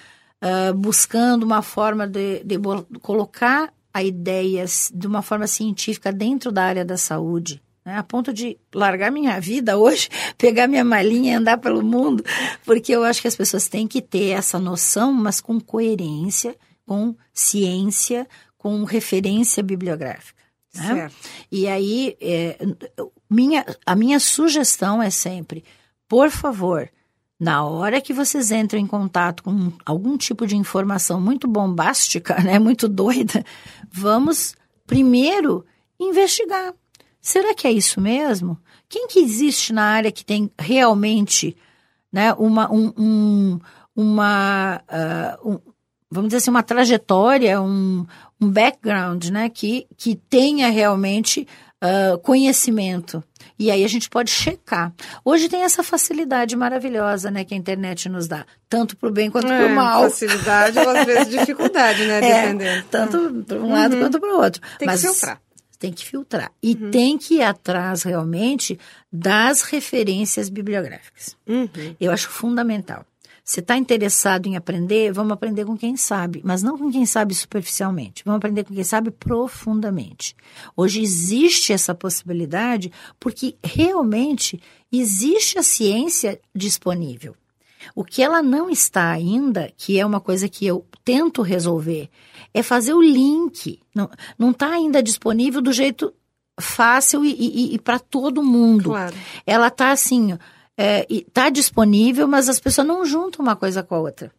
uh, 0.43 0.73
buscando 0.75 1.41
uma 1.41 1.63
forma 1.63 2.07
de, 2.07 2.43
de 2.43 2.55
colocar 3.01 3.73
a 3.91 4.03
ideias 4.03 4.91
de 4.93 5.07
uma 5.07 5.23
forma 5.23 5.47
científica 5.47 6.11
dentro 6.11 6.51
da 6.51 6.63
área 6.63 6.85
da 6.85 6.97
saúde. 6.97 7.59
Né, 7.85 7.97
a 7.97 8.03
ponto 8.03 8.31
de 8.31 8.57
largar 8.73 9.11
minha 9.11 9.39
vida 9.41 9.77
hoje, 9.77 10.07
pegar 10.37 10.67
minha 10.67 10.85
malinha 10.85 11.33
e 11.33 11.35
andar 11.35 11.57
pelo 11.57 11.83
mundo, 11.83 12.23
porque 12.65 12.93
eu 12.93 13.03
acho 13.03 13.21
que 13.21 13.27
as 13.27 13.35
pessoas 13.35 13.67
têm 13.67 13.87
que 13.87 14.01
ter 14.01 14.29
essa 14.29 14.57
noção, 14.57 15.11
mas 15.11 15.41
com 15.41 15.59
coerência, 15.59 16.55
com 16.85 17.13
ciência, 17.33 18.27
com 18.57 18.85
referência 18.85 19.61
bibliográfica. 19.61 20.41
Né? 20.73 21.11
E 21.51 21.67
aí, 21.67 22.15
é, 22.19 22.57
minha, 23.29 23.65
a 23.85 23.95
minha 23.95 24.19
sugestão 24.19 25.01
é 25.01 25.09
sempre, 25.09 25.63
por 26.07 26.29
favor, 26.31 26.89
na 27.39 27.65
hora 27.65 27.99
que 27.99 28.13
vocês 28.13 28.51
entram 28.51 28.79
em 28.79 28.87
contato 28.87 29.43
com 29.43 29.73
algum 29.85 30.17
tipo 30.17 30.47
de 30.47 30.55
informação 30.55 31.19
muito 31.19 31.47
bombástica, 31.47 32.39
né, 32.41 32.57
muito 32.57 32.87
doida, 32.87 33.43
vamos 33.91 34.55
primeiro 34.87 35.65
investigar. 35.99 36.73
Será 37.23 37.55
que 37.55 37.65
é 37.65 37.71
isso 37.71 38.01
mesmo? 38.01 38.59
Quem 38.89 39.07
que 39.07 39.19
existe 39.19 39.71
na 39.71 39.85
área 39.85 40.11
que 40.11 40.25
tem 40.25 40.51
realmente 40.59 41.55
né, 42.11 42.33
uma, 42.33 42.69
um, 42.69 42.93
um 42.97 43.59
uma 43.95 44.81
uh, 45.43 45.49
um, 45.49 45.59
vamos 46.11 46.27
dizer 46.29 46.37
assim, 46.37 46.49
uma 46.49 46.61
trajetória, 46.61 47.61
um, 47.61 48.05
um 48.41 48.49
background, 48.49 49.29
né, 49.29 49.47
que, 49.47 49.87
que 49.97 50.15
tenha 50.15 50.69
realmente 50.69 51.47
uh, 51.81 52.17
conhecimento. 52.19 53.23
E 53.57 53.71
aí 53.71 53.85
a 53.85 53.87
gente 53.87 54.09
pode 54.09 54.29
checar. 54.29 54.93
Hoje 55.23 55.47
tem 55.47 55.63
essa 55.63 55.81
facilidade 55.81 56.57
maravilhosa, 56.57 57.31
né, 57.31 57.45
que 57.45 57.53
a 57.53 57.57
internet 57.57 58.09
nos 58.09 58.27
dá, 58.27 58.45
tanto 58.67 58.97
para 58.97 59.07
o 59.07 59.11
bem 59.11 59.31
quanto 59.31 59.47
é, 59.47 59.57
para 59.57 59.67
o 59.67 59.75
mal. 59.75 60.03
Facilidade 60.03 60.77
ou 60.77 60.89
às 60.89 61.05
vezes 61.05 61.29
dificuldade, 61.29 62.05
né, 62.05 62.17
é, 62.21 62.41
dependendo. 62.41 62.85
Tanto 62.91 63.43
para 63.45 63.57
um 63.57 63.61
uhum. 63.61 63.73
lado 63.73 63.97
quanto 63.97 64.19
para 64.19 64.35
o 64.35 64.41
outro. 64.41 64.61
Tem 64.77 64.85
Mas, 64.85 65.01
que 65.01 65.07
filtrar. 65.07 65.41
Tem 65.79 65.91
que 65.91 66.05
filtrar. 66.05 66.51
E 66.61 66.73
uhum. 66.73 66.91
tem 66.91 67.17
que 67.17 67.35
ir 67.35 67.41
atrás 67.41 68.03
realmente 68.03 68.79
das 69.11 69.63
referências 69.63 70.49
bibliográficas. 70.49 71.35
Uhum. 71.47 71.95
Eu 71.99 72.11
acho 72.11 72.29
fundamental. 72.29 73.05
Você 73.43 73.59
está 73.59 73.75
interessado 73.75 74.47
em 74.47 74.55
aprender? 74.55 75.11
Vamos 75.11 75.33
aprender 75.33 75.65
com 75.65 75.75
quem 75.75 75.97
sabe, 75.97 76.41
mas 76.45 76.63
não 76.63 76.77
com 76.77 76.89
quem 76.89 77.05
sabe 77.05 77.35
superficialmente. 77.35 78.23
Vamos 78.23 78.37
aprender 78.37 78.63
com 78.63 78.73
quem 78.73 78.85
sabe 78.85 79.11
profundamente. 79.11 80.33
Hoje 80.77 81.01
existe 81.01 81.73
essa 81.73 81.93
possibilidade 81.93 82.89
porque 83.19 83.57
realmente 83.61 84.61
existe 84.89 85.59
a 85.59 85.63
ciência 85.63 86.39
disponível. 86.55 87.35
O 87.95 88.03
que 88.03 88.21
ela 88.21 88.41
não 88.41 88.69
está 88.69 89.09
ainda, 89.11 89.71
que 89.77 89.99
é 89.99 90.05
uma 90.05 90.19
coisa 90.19 90.47
que 90.49 90.65
eu 90.65 90.85
tento 91.03 91.41
resolver, 91.41 92.09
é 92.53 92.61
fazer 92.63 92.93
o 92.93 93.01
link. 93.01 93.79
Não 94.37 94.51
está 94.51 94.69
ainda 94.69 95.01
disponível 95.01 95.61
do 95.61 95.71
jeito 95.71 96.13
fácil 96.59 97.25
e, 97.25 97.31
e, 97.31 97.75
e 97.75 97.79
para 97.79 97.99
todo 97.99 98.43
mundo. 98.43 98.89
Claro. 98.89 99.15
Ela 99.45 99.67
está 99.67 99.91
assim, 99.91 100.37
está 101.09 101.47
é, 101.47 101.51
disponível, 101.51 102.27
mas 102.27 102.49
as 102.49 102.59
pessoas 102.59 102.87
não 102.87 103.05
juntam 103.05 103.43
uma 103.43 103.55
coisa 103.55 103.83
com 103.83 103.95
a 103.95 103.99
outra. 103.99 104.31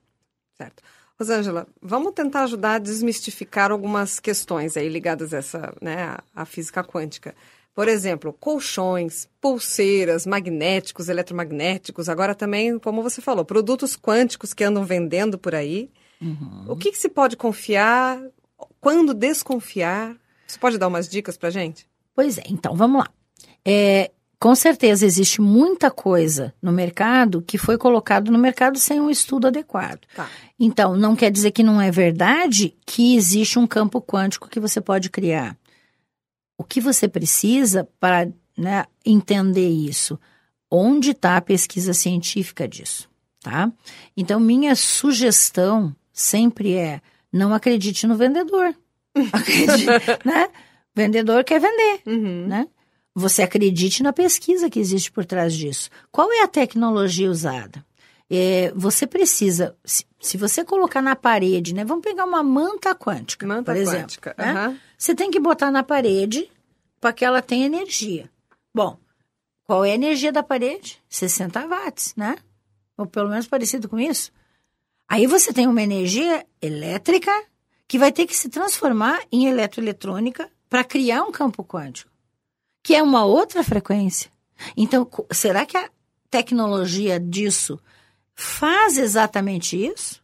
Certo. 0.57 0.83
Rosângela, 1.19 1.67
vamos 1.81 2.13
tentar 2.13 2.43
ajudar 2.45 2.75
a 2.75 2.79
desmistificar 2.79 3.71
algumas 3.71 4.19
questões 4.19 4.77
aí 4.77 4.89
ligadas 4.89 5.33
a 5.33 5.39
essa, 5.39 5.75
né, 5.81 6.17
à 6.35 6.45
física 6.45 6.83
quântica. 6.83 7.35
Por 7.75 7.89
exemplo, 7.89 8.33
colchões, 8.33 9.29
pulseiras, 9.41 10.25
magnéticos, 10.25 11.09
eletromagnéticos, 11.09 12.09
agora 12.09 12.35
também, 12.35 12.79
como 12.79 13.03
você 13.03 13.21
falou, 13.21 13.45
produtos 13.45 13.97
quânticos 13.97 14.55
que 14.55 14.63
andam 14.63 14.85
vendendo 14.85 15.37
por 15.37 15.55
aí. 15.55 15.91
Uhum. 16.23 16.67
O 16.69 16.77
que, 16.77 16.93
que, 16.93 16.99
se 16.99 17.09
pode 17.09 17.37
confiar? 17.37 18.23
Quando 18.81 19.13
desconfiar? 19.13 20.17
Você 20.47 20.59
pode 20.59 20.79
dar 20.79 20.87
umas 20.87 21.09
dicas 21.09 21.37
para 21.37 21.51
gente? 21.51 21.87
Pois 22.15 22.39
é, 22.39 22.45
então 22.49 22.77
vamos 22.77 23.01
lá. 23.01 23.11
É, 23.65 24.13
com 24.39 24.55
certeza 24.55 25.05
existe 25.05 25.41
muita 25.41 25.91
coisa 25.91 26.55
no 26.63 26.71
mercado 26.71 27.43
que 27.43 27.59
foi 27.59 27.77
colocado 27.77 28.31
no 28.31 28.39
mercado 28.39 28.79
sem 28.79 29.01
um 29.01 29.11
estudo 29.11 29.49
adequado. 29.49 30.01
Tá. 30.15 30.29
Então, 30.61 30.97
não 30.97 31.17
quer 31.17 31.31
dizer 31.31 31.51
que 31.51 31.63
não 31.63 31.81
é 31.81 31.91
verdade 31.91 32.77
que 32.87 33.17
existe 33.17 33.59
um 33.59 33.67
campo 33.67 34.01
quântico 34.01 34.49
que 34.49 34.61
você 34.61 34.81
pode 34.81 35.11
criar. 35.11 35.57
O 36.65 36.67
que 36.67 36.81
você 36.81 37.07
precisa 37.07 37.87
para 38.01 38.27
né, 38.57 38.87
entender 39.05 39.69
isso? 39.69 40.19
Onde 40.71 41.11
está 41.11 41.37
a 41.37 41.43
pesquisa 41.43 41.93
científica 41.93 42.67
disso? 42.67 43.09
Tá? 43.43 43.71
Então, 44.17 44.41
minha 44.41 44.75
sugestão 44.75 45.95
sempre 46.11 46.75
é: 46.75 47.03
não 47.31 47.53
acredite 47.53 48.07
no 48.07 48.17
vendedor. 48.17 48.75
Acredite, 49.31 49.87
né? 50.25 50.49
Vendedor 50.95 51.45
quer 51.45 51.61
vender, 51.61 52.01
uhum. 52.07 52.47
né? 52.47 52.67
você 53.15 53.43
acredite 53.43 54.03
na 54.03 54.13
pesquisa 54.13 54.69
que 54.69 54.81
existe 54.81 55.13
por 55.13 55.25
trás 55.25 55.55
disso. 55.55 55.89
Qual 56.11 56.33
é 56.33 56.43
a 56.43 56.49
tecnologia 56.49 57.31
usada? 57.31 57.85
É, 58.29 58.73
você 58.75 59.07
precisa, 59.07 59.77
se, 59.85 60.05
se, 60.19 60.37
você 60.37 60.65
colocar 60.65 61.01
na 61.01 61.15
parede, 61.15 61.75
né? 61.75 61.85
Vamos 61.85 62.03
pegar 62.03 62.25
uma 62.25 62.43
manta 62.43 62.95
quântica, 62.95 63.47
manta 63.47 63.71
por 63.71 63.77
exemplo. 63.77 64.01
Quântica. 64.01 64.35
Né? 64.37 64.69
Uhum. 64.69 64.79
Você 64.99 65.15
tem 65.15 65.31
que 65.31 65.39
botar 65.39 65.71
na 65.71 65.83
parede 65.83 66.51
que 67.13 67.25
ela 67.25 67.43
tenha 67.43 67.67
energia. 67.67 68.31
Bom, 68.75 68.99
qual 69.65 69.85
é 69.85 69.93
a 69.93 69.95
energia 69.95 70.33
da 70.33 70.43
parede? 70.43 71.03
60 71.09 71.67
watts, 71.67 72.15
né? 72.17 72.37
Ou 72.97 73.07
pelo 73.07 73.29
menos 73.29 73.47
parecido 73.47 73.89
com 73.89 73.99
isso. 73.99 74.33
Aí 75.09 75.27
você 75.27 75.53
tem 75.53 75.67
uma 75.67 75.83
energia 75.83 76.47
elétrica 76.61 77.31
que 77.87 77.99
vai 77.99 78.11
ter 78.11 78.27
que 78.27 78.37
se 78.37 78.49
transformar 78.49 79.21
em 79.31 79.47
eletroeletrônica 79.47 80.51
para 80.69 80.85
criar 80.85 81.23
um 81.23 81.33
campo 81.33 81.63
quântico 81.63 82.15
que 82.85 82.95
é 82.95 83.03
uma 83.03 83.25
outra 83.25 83.65
frequência. 83.65 84.31
Então, 84.77 85.11
será 85.33 85.65
que 85.65 85.77
a 85.77 85.89
tecnologia 86.31 87.19
disso 87.19 87.81
faz 88.35 88.99
exatamente 88.99 89.75
isso? 89.75 90.23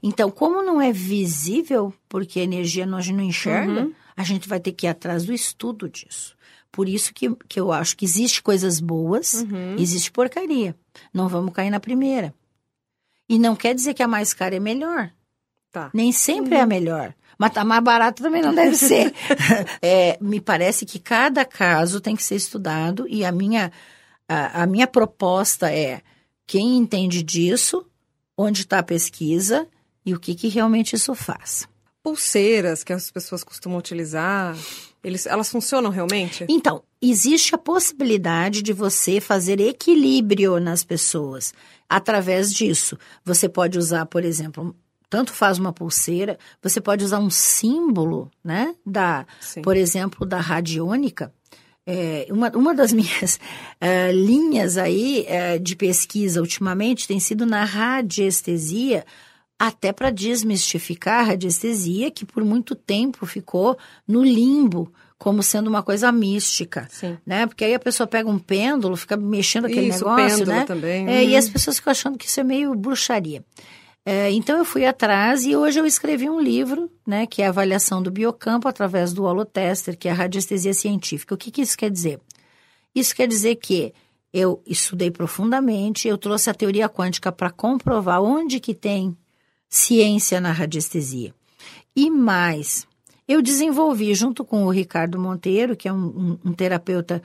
Então, 0.00 0.30
como 0.30 0.62
não 0.62 0.80
é 0.80 0.92
visível, 0.92 1.92
porque 2.08 2.40
a 2.40 2.44
energia 2.44 2.86
nós 2.86 3.08
não 3.08 3.22
enxerga, 3.22 3.82
uhum. 3.82 3.94
A 4.16 4.24
gente 4.24 4.48
vai 4.48 4.58
ter 4.58 4.72
que 4.72 4.86
ir 4.86 4.88
atrás 4.88 5.24
do 5.24 5.32
estudo 5.32 5.88
disso. 5.88 6.34
Por 6.72 6.88
isso 6.88 7.12
que, 7.12 7.34
que 7.48 7.60
eu 7.60 7.72
acho 7.72 7.96
que 7.96 8.04
existe 8.04 8.42
coisas 8.42 8.80
boas, 8.80 9.34
uhum. 9.34 9.76
existe 9.78 10.10
porcaria. 10.10 10.74
Não 11.12 11.28
vamos 11.28 11.52
cair 11.52 11.70
na 11.70 11.80
primeira. 11.80 12.34
E 13.28 13.38
não 13.38 13.56
quer 13.56 13.74
dizer 13.74 13.94
que 13.94 14.02
a 14.02 14.08
mais 14.08 14.32
cara 14.32 14.56
é 14.56 14.60
melhor. 14.60 15.10
Tá. 15.72 15.90
Nem 15.92 16.12
sempre 16.12 16.54
uhum. 16.54 16.60
é 16.60 16.62
a 16.62 16.66
melhor. 16.66 17.14
Mas 17.38 17.52
tá 17.52 17.64
mais 17.64 17.82
barato 17.82 18.22
também 18.22 18.40
não 18.40 18.54
deve 18.54 18.76
ser. 18.76 19.12
é, 19.82 20.16
me 20.20 20.40
parece 20.40 20.86
que 20.86 20.98
cada 20.98 21.44
caso 21.44 22.00
tem 22.00 22.16
que 22.16 22.22
ser 22.22 22.36
estudado 22.36 23.06
e 23.08 23.24
a 23.24 23.32
minha, 23.32 23.70
a, 24.28 24.62
a 24.62 24.66
minha 24.66 24.86
proposta 24.86 25.70
é 25.70 26.00
quem 26.46 26.76
entende 26.76 27.22
disso, 27.22 27.86
onde 28.36 28.62
está 28.62 28.78
a 28.78 28.82
pesquisa 28.82 29.66
e 30.04 30.14
o 30.14 30.20
que, 30.20 30.34
que 30.34 30.48
realmente 30.48 30.94
isso 30.94 31.14
faz. 31.14 31.68
Pulseiras 32.06 32.84
que 32.84 32.92
as 32.92 33.10
pessoas 33.10 33.42
costumam 33.42 33.76
utilizar, 33.76 34.56
eles, 35.02 35.26
elas 35.26 35.50
funcionam 35.50 35.90
realmente? 35.90 36.46
Então, 36.48 36.84
existe 37.02 37.52
a 37.52 37.58
possibilidade 37.58 38.62
de 38.62 38.72
você 38.72 39.20
fazer 39.20 39.58
equilíbrio 39.58 40.60
nas 40.60 40.84
pessoas 40.84 41.52
através 41.88 42.54
disso. 42.54 42.96
Você 43.24 43.48
pode 43.48 43.76
usar, 43.76 44.06
por 44.06 44.24
exemplo, 44.24 44.72
tanto 45.10 45.32
faz 45.32 45.58
uma 45.58 45.72
pulseira, 45.72 46.38
você 46.62 46.80
pode 46.80 47.04
usar 47.04 47.18
um 47.18 47.28
símbolo, 47.28 48.30
né? 48.44 48.76
Da, 48.86 49.26
Sim. 49.40 49.62
por 49.62 49.76
exemplo, 49.76 50.24
da 50.24 50.38
radiônica. 50.38 51.32
É, 51.84 52.28
uma, 52.30 52.50
uma 52.50 52.72
das 52.72 52.92
minhas 52.94 53.34
uh, 53.82 54.12
linhas 54.12 54.78
aí 54.78 55.26
uh, 55.26 55.58
de 55.58 55.74
pesquisa 55.74 56.40
ultimamente 56.40 57.08
tem 57.08 57.18
sido 57.18 57.44
na 57.44 57.64
radiestesia, 57.64 59.04
até 59.58 59.92
para 59.92 60.10
desmistificar 60.10 61.20
a 61.20 61.28
radiestesia, 61.28 62.10
que 62.10 62.24
por 62.24 62.44
muito 62.44 62.74
tempo 62.74 63.24
ficou 63.24 63.78
no 64.06 64.22
limbo 64.22 64.92
como 65.18 65.42
sendo 65.42 65.68
uma 65.68 65.82
coisa 65.82 66.12
mística, 66.12 66.86
Sim. 66.90 67.16
né? 67.24 67.46
Porque 67.46 67.64
aí 67.64 67.74
a 67.74 67.78
pessoa 67.78 68.06
pega 68.06 68.28
um 68.28 68.38
pêndulo, 68.38 68.96
fica 68.96 69.16
mexendo 69.16 69.64
aquele 69.64 69.88
isso, 69.88 70.04
negócio, 70.04 70.28
pêndulo 70.28 70.50
né? 70.50 70.64
Também. 70.64 71.08
É, 71.08 71.22
uhum. 71.22 71.28
E 71.30 71.36
as 71.36 71.48
pessoas 71.48 71.76
ficam 71.76 71.90
achando 71.90 72.18
que 72.18 72.26
isso 72.26 72.38
é 72.38 72.44
meio 72.44 72.74
bruxaria. 72.74 73.42
É, 74.04 74.30
então 74.30 74.58
eu 74.58 74.64
fui 74.64 74.84
atrás 74.84 75.44
e 75.44 75.56
hoje 75.56 75.80
eu 75.80 75.86
escrevi 75.86 76.30
um 76.30 76.38
livro, 76.38 76.88
né, 77.04 77.26
que 77.26 77.42
é 77.42 77.46
a 77.46 77.48
avaliação 77.48 78.00
do 78.00 78.08
biocampo 78.08 78.68
através 78.68 79.12
do 79.12 79.24
holotester, 79.24 79.98
que 79.98 80.06
é 80.06 80.12
a 80.12 80.14
radiestesia 80.14 80.72
científica. 80.72 81.34
O 81.34 81.36
que, 81.36 81.50
que 81.50 81.60
isso 81.60 81.76
quer 81.76 81.90
dizer? 81.90 82.20
Isso 82.94 83.16
quer 83.16 83.26
dizer 83.26 83.56
que 83.56 83.92
eu 84.32 84.62
estudei 84.64 85.10
profundamente, 85.10 86.06
eu 86.06 86.16
trouxe 86.16 86.48
a 86.48 86.54
teoria 86.54 86.88
quântica 86.88 87.32
para 87.32 87.50
comprovar 87.50 88.22
onde 88.22 88.60
que 88.60 88.74
tem 88.74 89.16
ciência 89.76 90.40
na 90.40 90.52
radiestesia. 90.52 91.34
E 91.94 92.10
mais, 92.10 92.86
eu 93.28 93.42
desenvolvi 93.42 94.14
junto 94.14 94.44
com 94.44 94.64
o 94.64 94.70
Ricardo 94.70 95.18
Monteiro, 95.18 95.76
que 95.76 95.88
é 95.88 95.92
um, 95.92 96.06
um, 96.06 96.38
um 96.46 96.52
terapeuta 96.52 97.22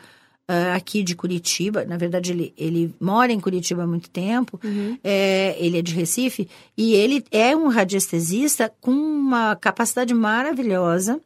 uh, 0.50 0.76
aqui 0.76 1.02
de 1.04 1.16
Curitiba. 1.16 1.86
Na 1.86 1.98
verdade, 1.98 2.32
ele, 2.32 2.54
ele 2.58 2.94
mora 3.00 3.32
em 3.32 3.40
Curitiba 3.40 3.84
há 3.84 3.88
muito 3.88 4.10
tempo. 4.10 4.60
Uhum. 4.64 4.98
É, 5.04 5.56
ele 5.60 5.80
é 5.80 5.82
de 5.82 5.94
Recife. 5.94 6.48
E 6.78 6.94
ele 6.94 7.24
é 7.32 7.56
um 7.56 7.68
radiestesista 7.70 8.72
com 8.82 8.92
uma 8.92 9.56
capacidade 9.56 10.14
maravilhosa 10.14 11.20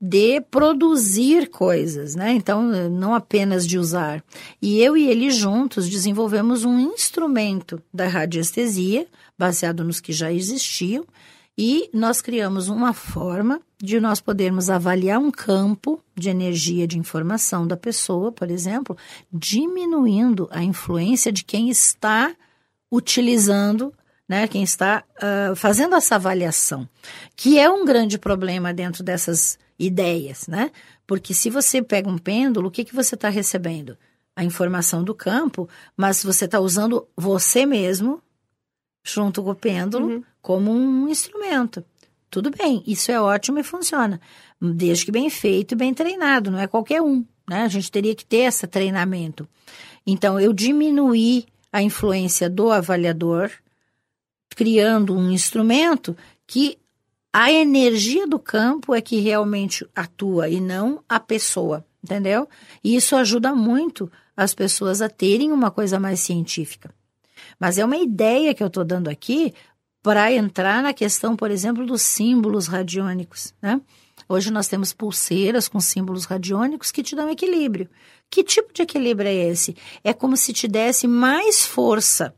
de 0.00 0.40
produzir 0.40 1.48
coisas, 1.48 2.14
né? 2.14 2.32
Então, 2.32 2.62
não 2.88 3.14
apenas 3.14 3.66
de 3.66 3.78
usar. 3.78 4.22
E 4.62 4.80
eu 4.80 4.96
e 4.96 5.08
ele 5.08 5.30
juntos 5.30 5.88
desenvolvemos 5.88 6.64
um 6.64 6.78
instrumento 6.78 7.82
da 7.92 8.06
radiestesia, 8.06 9.06
baseado 9.36 9.82
nos 9.82 10.00
que 10.00 10.12
já 10.12 10.32
existiam, 10.32 11.04
e 11.60 11.90
nós 11.92 12.20
criamos 12.20 12.68
uma 12.68 12.92
forma 12.92 13.60
de 13.82 13.98
nós 13.98 14.20
podermos 14.20 14.70
avaliar 14.70 15.18
um 15.18 15.30
campo 15.30 16.00
de 16.16 16.30
energia 16.30 16.86
de 16.86 16.96
informação 16.96 17.66
da 17.66 17.76
pessoa, 17.76 18.30
por 18.30 18.48
exemplo, 18.48 18.96
diminuindo 19.32 20.48
a 20.52 20.62
influência 20.62 21.32
de 21.32 21.44
quem 21.44 21.68
está 21.68 22.32
utilizando, 22.90 23.92
né, 24.28 24.46
quem 24.46 24.62
está 24.62 25.02
uh, 25.16 25.56
fazendo 25.56 25.96
essa 25.96 26.14
avaliação, 26.14 26.88
que 27.34 27.58
é 27.58 27.68
um 27.68 27.84
grande 27.84 28.18
problema 28.18 28.72
dentro 28.72 29.02
dessas 29.02 29.58
ideias, 29.78 30.46
né? 30.48 30.70
Porque 31.06 31.32
se 31.32 31.50
você 31.50 31.80
pega 31.82 32.08
um 32.08 32.18
pêndulo, 32.18 32.68
o 32.68 32.70
que, 32.70 32.84
que 32.84 32.94
você 32.94 33.14
está 33.14 33.28
recebendo? 33.28 33.96
A 34.34 34.44
informação 34.44 35.02
do 35.02 35.14
campo, 35.14 35.68
mas 35.96 36.22
você 36.22 36.44
está 36.44 36.60
usando 36.60 37.06
você 37.16 37.64
mesmo 37.64 38.22
junto 39.04 39.42
com 39.42 39.50
o 39.50 39.54
pêndulo 39.54 40.06
uhum. 40.08 40.24
como 40.42 40.70
um 40.70 41.08
instrumento. 41.08 41.84
Tudo 42.30 42.50
bem, 42.50 42.82
isso 42.86 43.10
é 43.10 43.20
ótimo 43.20 43.58
e 43.58 43.62
funciona, 43.62 44.20
desde 44.60 45.06
que 45.06 45.12
bem 45.12 45.30
feito 45.30 45.72
e 45.72 45.76
bem 45.76 45.94
treinado, 45.94 46.50
não 46.50 46.58
é 46.58 46.66
qualquer 46.66 47.00
um, 47.00 47.24
né? 47.48 47.62
A 47.62 47.68
gente 47.68 47.90
teria 47.90 48.14
que 48.14 48.24
ter 48.24 48.40
esse 48.40 48.66
treinamento. 48.66 49.48
Então, 50.06 50.38
eu 50.38 50.52
diminuí 50.52 51.46
a 51.72 51.82
influência 51.82 52.50
do 52.50 52.70
avaliador, 52.70 53.50
criando 54.50 55.16
um 55.16 55.30
instrumento 55.30 56.16
que 56.46 56.78
a 57.32 57.52
energia 57.52 58.26
do 58.26 58.38
campo 58.38 58.94
é 58.94 59.00
que 59.00 59.20
realmente 59.20 59.86
atua 59.94 60.48
e 60.48 60.60
não 60.60 61.02
a 61.08 61.20
pessoa, 61.20 61.84
entendeu? 62.02 62.48
E 62.82 62.96
isso 62.96 63.14
ajuda 63.16 63.54
muito 63.54 64.10
as 64.36 64.54
pessoas 64.54 65.02
a 65.02 65.08
terem 65.08 65.52
uma 65.52 65.70
coisa 65.70 66.00
mais 66.00 66.20
científica. 66.20 66.94
Mas 67.58 67.78
é 67.78 67.84
uma 67.84 67.96
ideia 67.96 68.54
que 68.54 68.62
eu 68.62 68.68
estou 68.68 68.84
dando 68.84 69.08
aqui 69.08 69.52
para 70.02 70.32
entrar 70.32 70.82
na 70.82 70.94
questão, 70.94 71.36
por 71.36 71.50
exemplo, 71.50 71.84
dos 71.84 72.02
símbolos 72.02 72.66
radiônicos, 72.66 73.52
né? 73.60 73.80
Hoje 74.28 74.50
nós 74.50 74.68
temos 74.68 74.92
pulseiras 74.92 75.68
com 75.68 75.80
símbolos 75.80 76.24
radiônicos 76.24 76.90
que 76.90 77.02
te 77.02 77.16
dão 77.16 77.30
equilíbrio. 77.30 77.88
Que 78.30 78.44
tipo 78.44 78.72
de 78.72 78.82
equilíbrio 78.82 79.28
é 79.28 79.34
esse? 79.34 79.76
É 80.04 80.12
como 80.12 80.36
se 80.36 80.52
te 80.52 80.68
desse 80.68 81.06
mais 81.08 81.64
força 81.64 82.34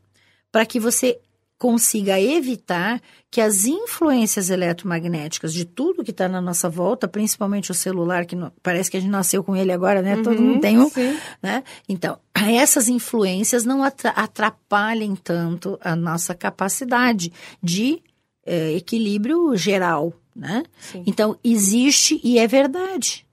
para 0.51 0.65
que 0.65 0.79
você 0.79 1.19
consiga 1.61 2.19
evitar 2.19 2.99
que 3.29 3.39
as 3.39 3.65
influências 3.65 4.49
eletromagnéticas 4.49 5.53
de 5.53 5.63
tudo 5.63 6.03
que 6.03 6.09
está 6.09 6.27
na 6.27 6.41
nossa 6.41 6.67
volta, 6.67 7.07
principalmente 7.07 7.69
o 7.69 7.75
celular, 7.75 8.25
que 8.25 8.35
no, 8.35 8.51
parece 8.63 8.89
que 8.89 8.97
a 8.97 8.99
gente 8.99 9.11
nasceu 9.11 9.43
com 9.43 9.55
ele 9.55 9.71
agora, 9.71 10.01
né? 10.01 10.15
Uhum, 10.15 10.23
Todo 10.23 10.41
mundo 10.41 10.59
tem 10.59 10.79
um, 10.79 10.89
sim. 10.89 11.15
né? 11.39 11.63
Então, 11.87 12.17
essas 12.33 12.87
influências 12.87 13.63
não 13.63 13.83
atrapalhem 13.83 15.15
tanto 15.15 15.77
a 15.83 15.95
nossa 15.95 16.33
capacidade 16.33 17.31
de 17.61 18.01
é, 18.43 18.73
equilíbrio 18.73 19.55
geral, 19.55 20.15
né? 20.35 20.63
Sim. 20.79 21.03
Então, 21.05 21.37
existe 21.43 22.19
e 22.23 22.39
é 22.39 22.47
verdade. 22.47 23.23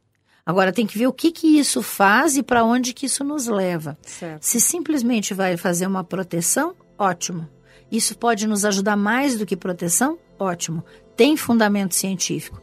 Agora 0.44 0.70
tem 0.70 0.86
que 0.86 0.98
ver 0.98 1.06
o 1.06 1.14
que, 1.14 1.32
que 1.32 1.58
isso 1.58 1.80
faz 1.80 2.36
e 2.36 2.42
para 2.42 2.62
onde 2.62 2.92
que 2.92 3.06
isso 3.06 3.24
nos 3.24 3.46
leva. 3.46 3.96
Certo. 4.02 4.42
Se 4.42 4.60
simplesmente 4.60 5.32
vai 5.32 5.56
fazer 5.56 5.86
uma 5.86 6.04
proteção, 6.04 6.74
ótimo. 6.98 7.48
Isso 7.90 8.16
pode 8.16 8.46
nos 8.46 8.64
ajudar 8.64 8.96
mais 8.96 9.38
do 9.38 9.46
que 9.46 9.56
proteção? 9.56 10.18
Ótimo. 10.38 10.84
Tem 11.16 11.36
fundamento 11.36 11.94
científico? 11.94 12.60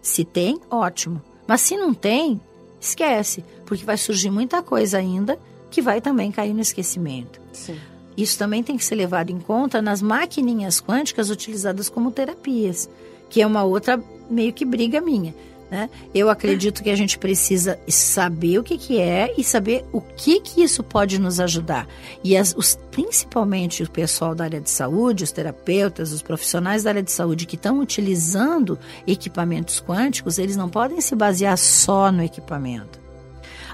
Se 0.00 0.24
tem, 0.24 0.60
ótimo. 0.70 1.20
Mas 1.46 1.60
se 1.60 1.76
não 1.76 1.92
tem, 1.92 2.40
esquece, 2.80 3.44
porque 3.66 3.84
vai 3.84 3.96
surgir 3.96 4.30
muita 4.30 4.62
coisa 4.62 4.98
ainda 4.98 5.38
que 5.70 5.82
vai 5.82 6.00
também 6.00 6.30
cair 6.30 6.54
no 6.54 6.60
esquecimento. 6.60 7.40
Sim. 7.52 7.76
Isso 8.16 8.38
também 8.38 8.62
tem 8.62 8.76
que 8.76 8.84
ser 8.84 8.94
levado 8.94 9.30
em 9.30 9.38
conta 9.38 9.80
nas 9.80 10.02
maquininhas 10.02 10.80
quânticas 10.80 11.30
utilizadas 11.30 11.88
como 11.88 12.10
terapias, 12.10 12.88
que 13.28 13.40
é 13.40 13.46
uma 13.46 13.62
outra 13.62 14.02
meio 14.28 14.52
que 14.52 14.64
briga 14.64 15.00
minha. 15.00 15.34
Né? 15.70 15.90
Eu 16.14 16.30
acredito 16.30 16.82
que 16.82 16.88
a 16.88 16.96
gente 16.96 17.18
precisa 17.18 17.78
saber 17.86 18.58
o 18.58 18.62
que, 18.62 18.78
que 18.78 18.98
é 18.98 19.34
e 19.36 19.44
saber 19.44 19.84
o 19.92 20.00
que, 20.00 20.40
que 20.40 20.62
isso 20.62 20.82
pode 20.82 21.20
nos 21.20 21.40
ajudar. 21.40 21.86
E 22.24 22.36
as, 22.36 22.54
os, 22.56 22.78
principalmente 22.90 23.82
o 23.82 23.90
pessoal 23.90 24.34
da 24.34 24.44
área 24.44 24.60
de 24.60 24.70
saúde, 24.70 25.24
os 25.24 25.32
terapeutas, 25.32 26.12
os 26.12 26.22
profissionais 26.22 26.84
da 26.84 26.90
área 26.90 27.02
de 27.02 27.12
saúde 27.12 27.46
que 27.46 27.56
estão 27.56 27.80
utilizando 27.80 28.78
equipamentos 29.06 29.80
quânticos, 29.80 30.38
eles 30.38 30.56
não 30.56 30.70
podem 30.70 31.00
se 31.00 31.14
basear 31.14 31.58
só 31.58 32.10
no 32.10 32.22
equipamento. 32.22 33.07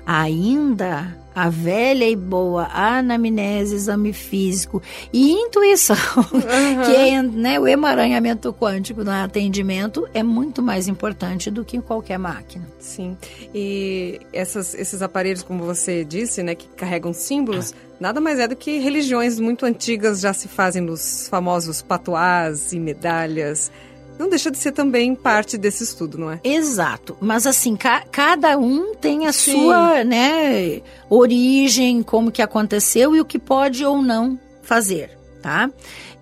Ainda 0.07 1.17
a 1.35 1.51
velha 1.51 2.09
e 2.09 2.15
boa 2.15 2.69
anamnese, 2.73 3.75
exame 3.75 4.13
físico 4.13 4.81
e 5.13 5.33
intuição, 5.33 5.97
uhum. 6.17 6.41
que 6.87 6.95
é 6.95 7.23
né, 7.23 7.59
o 7.59 7.67
emaranhamento 7.67 8.53
quântico 8.53 9.03
no 9.03 9.11
atendimento 9.11 10.07
é 10.15 10.23
muito 10.23 10.63
mais 10.63 10.87
importante 10.87 11.51
do 11.51 11.65
que 11.65 11.81
qualquer 11.81 12.19
máquina. 12.19 12.65
Sim. 12.79 13.17
E 13.53 14.21
essas, 14.33 14.75
esses 14.75 15.03
aparelhos, 15.03 15.43
como 15.43 15.65
você 15.65 16.05
disse, 16.05 16.43
né, 16.43 16.55
que 16.55 16.69
carregam 16.69 17.13
símbolos, 17.13 17.75
nada 17.99 18.21
mais 18.21 18.39
é 18.39 18.47
do 18.47 18.55
que 18.55 18.79
religiões 18.79 19.41
muito 19.41 19.67
antigas 19.67 20.21
já 20.21 20.33
se 20.33 20.47
fazem 20.47 20.83
nos 20.83 21.27
famosos 21.29 21.83
patuás 21.83 22.73
e 22.73 22.79
medalhas 22.79 23.73
não 24.19 24.29
deixa 24.29 24.51
de 24.51 24.59
ser 24.59 24.73
também 24.73 25.15
parte 25.15 25.59
desse 25.59 25.85
estudo, 25.85 26.19
não 26.19 26.31
é? 26.31 26.41
Exato. 26.45 27.17
Mas 27.21 27.47
assim, 27.47 27.77
ca 27.77 28.05
cada 28.11 28.57
um 28.59 28.95
tem 28.95 29.27
a 29.27 29.33
Sim. 29.33 29.53
sua, 29.53 30.05
né, 30.05 30.83
origem, 31.11 32.03
como 32.03 32.31
que 32.31 32.43
aconteceu 32.43 33.15
e 33.15 33.21
o 33.21 33.25
que 33.25 33.39
pode 33.39 33.85
ou 33.85 34.01
não 34.01 34.39
fazer, 34.63 35.17
tá? 35.43 35.71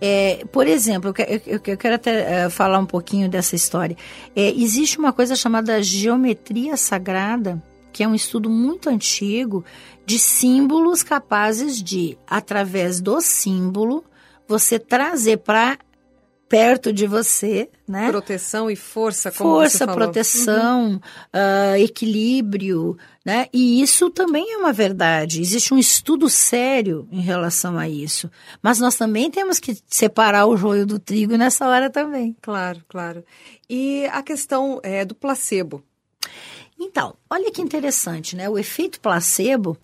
É, 0.00 0.44
por 0.50 0.66
exemplo, 0.66 1.14
eu, 1.16 1.40
eu, 1.46 1.60
eu 1.64 1.76
quero 1.76 1.94
até 1.94 2.46
uh, 2.46 2.50
falar 2.50 2.80
um 2.80 2.86
pouquinho 2.86 3.28
dessa 3.28 3.54
história. 3.54 3.96
É, 4.34 4.50
existe 4.50 4.98
uma 4.98 5.12
coisa 5.12 5.36
chamada 5.36 5.80
geometria 5.80 6.76
sagrada, 6.76 7.62
que 7.92 8.02
é 8.02 8.08
um 8.08 8.14
estudo 8.14 8.50
muito 8.50 8.88
antigo 8.88 9.64
de 10.04 10.18
símbolos 10.18 11.04
capazes 11.04 11.80
de, 11.80 12.18
através 12.26 13.00
do 13.00 13.20
símbolo, 13.20 14.04
você 14.48 14.76
trazer 14.76 15.38
para 15.38 15.78
perto 16.52 16.92
de 16.92 17.06
você, 17.06 17.70
né? 17.88 18.10
Proteção 18.10 18.70
e 18.70 18.76
força, 18.76 19.32
como 19.32 19.54
força, 19.54 19.70
você 19.70 19.78
falou. 19.86 19.94
proteção, 19.96 20.90
uhum. 20.90 20.96
uh, 20.96 21.76
equilíbrio, 21.78 22.94
né? 23.24 23.46
E 23.54 23.80
isso 23.80 24.10
também 24.10 24.52
é 24.52 24.58
uma 24.58 24.70
verdade. 24.70 25.40
Existe 25.40 25.72
um 25.72 25.78
estudo 25.78 26.28
sério 26.28 27.08
em 27.10 27.22
relação 27.22 27.78
a 27.78 27.88
isso. 27.88 28.30
Mas 28.62 28.78
nós 28.78 28.96
também 28.96 29.30
temos 29.30 29.58
que 29.58 29.74
separar 29.86 30.44
o 30.44 30.54
joio 30.54 30.84
do 30.84 30.98
trigo 30.98 31.38
nessa 31.38 31.66
hora 31.66 31.88
também. 31.88 32.36
Claro, 32.42 32.82
claro. 32.86 33.24
E 33.66 34.04
a 34.12 34.22
questão 34.22 34.78
é, 34.82 35.06
do 35.06 35.14
placebo. 35.14 35.82
Então, 36.78 37.14
olha 37.30 37.50
que 37.50 37.62
interessante, 37.62 38.36
né? 38.36 38.46
O 38.50 38.58
efeito 38.58 39.00
placebo. 39.00 39.74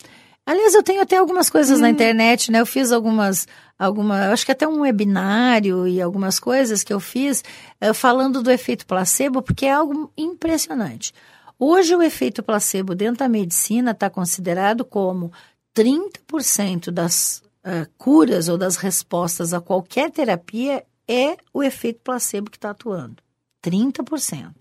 Aliás, 0.44 0.74
eu 0.74 0.82
tenho 0.82 1.00
até 1.00 1.16
algumas 1.16 1.48
coisas 1.48 1.78
hum. 1.78 1.82
na 1.82 1.88
internet, 1.88 2.52
né? 2.52 2.60
Eu 2.60 2.66
fiz 2.66 2.92
algumas 2.92 3.46
alguma, 3.78 4.32
acho 4.32 4.44
que 4.44 4.52
até 4.52 4.66
um 4.66 4.80
webinário 4.80 5.86
e 5.86 6.02
algumas 6.02 6.40
coisas 6.40 6.82
que 6.82 6.92
eu 6.92 6.98
fiz 6.98 7.44
uh, 7.82 7.94
falando 7.94 8.42
do 8.42 8.50
efeito 8.50 8.86
placebo, 8.86 9.40
porque 9.40 9.66
é 9.66 9.72
algo 9.72 10.12
impressionante. 10.16 11.12
Hoje 11.58 11.94
o 11.94 12.02
efeito 12.02 12.42
placebo 12.42 12.94
dentro 12.94 13.18
da 13.18 13.28
medicina 13.28 13.92
está 13.92 14.08
considerado 14.10 14.84
como 14.84 15.32
30% 15.76 16.90
das 16.90 17.42
uh, 17.64 17.88
curas 17.96 18.48
ou 18.48 18.58
das 18.58 18.76
respostas 18.76 19.54
a 19.54 19.60
qualquer 19.60 20.10
terapia 20.10 20.84
é 21.06 21.36
o 21.52 21.62
efeito 21.62 22.00
placebo 22.02 22.50
que 22.50 22.56
está 22.56 22.70
atuando. 22.70 23.22
30%. 23.64 24.52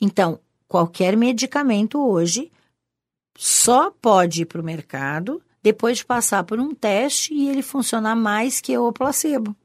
Então, 0.00 0.38
qualquer 0.68 1.16
medicamento 1.16 1.98
hoje 1.98 2.50
só 3.36 3.90
pode 3.90 4.42
ir 4.42 4.46
para 4.46 4.60
o 4.60 4.64
mercado 4.64 5.42
depois 5.62 5.98
de 5.98 6.04
passar 6.04 6.44
por 6.44 6.58
um 6.58 6.74
teste 6.74 7.32
e 7.32 7.48
ele 7.48 7.62
funcionar 7.62 8.16
mais 8.16 8.60
que 8.60 8.76
o 8.76 8.92
placebo. 8.92 9.56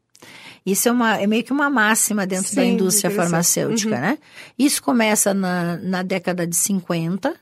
Isso 0.66 0.90
é, 0.90 0.92
uma, 0.92 1.16
é 1.16 1.26
meio 1.26 1.44
que 1.44 1.54
uma 1.54 1.70
máxima 1.70 2.28
dentro 2.28 2.50
Sim, 2.50 2.56
da 2.56 2.66
indústria 2.66 3.10
farmacêutica, 3.10 3.96
uhum. 3.96 4.02
né? 4.02 4.18
Isso 4.60 4.84
começa 4.84 5.34
na, 5.34 5.78
na 5.78 6.04
década 6.04 6.46
de 6.46 6.56
50 6.56 7.34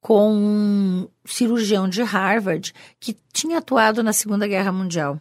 com 0.00 0.32
um 0.32 1.08
cirurgião 1.24 1.88
de 1.88 2.02
Harvard 2.02 2.74
que 2.98 3.16
tinha 3.32 3.58
atuado 3.58 4.02
na 4.02 4.12
Segunda 4.12 4.46
Guerra 4.48 4.72
Mundial. 4.72 5.20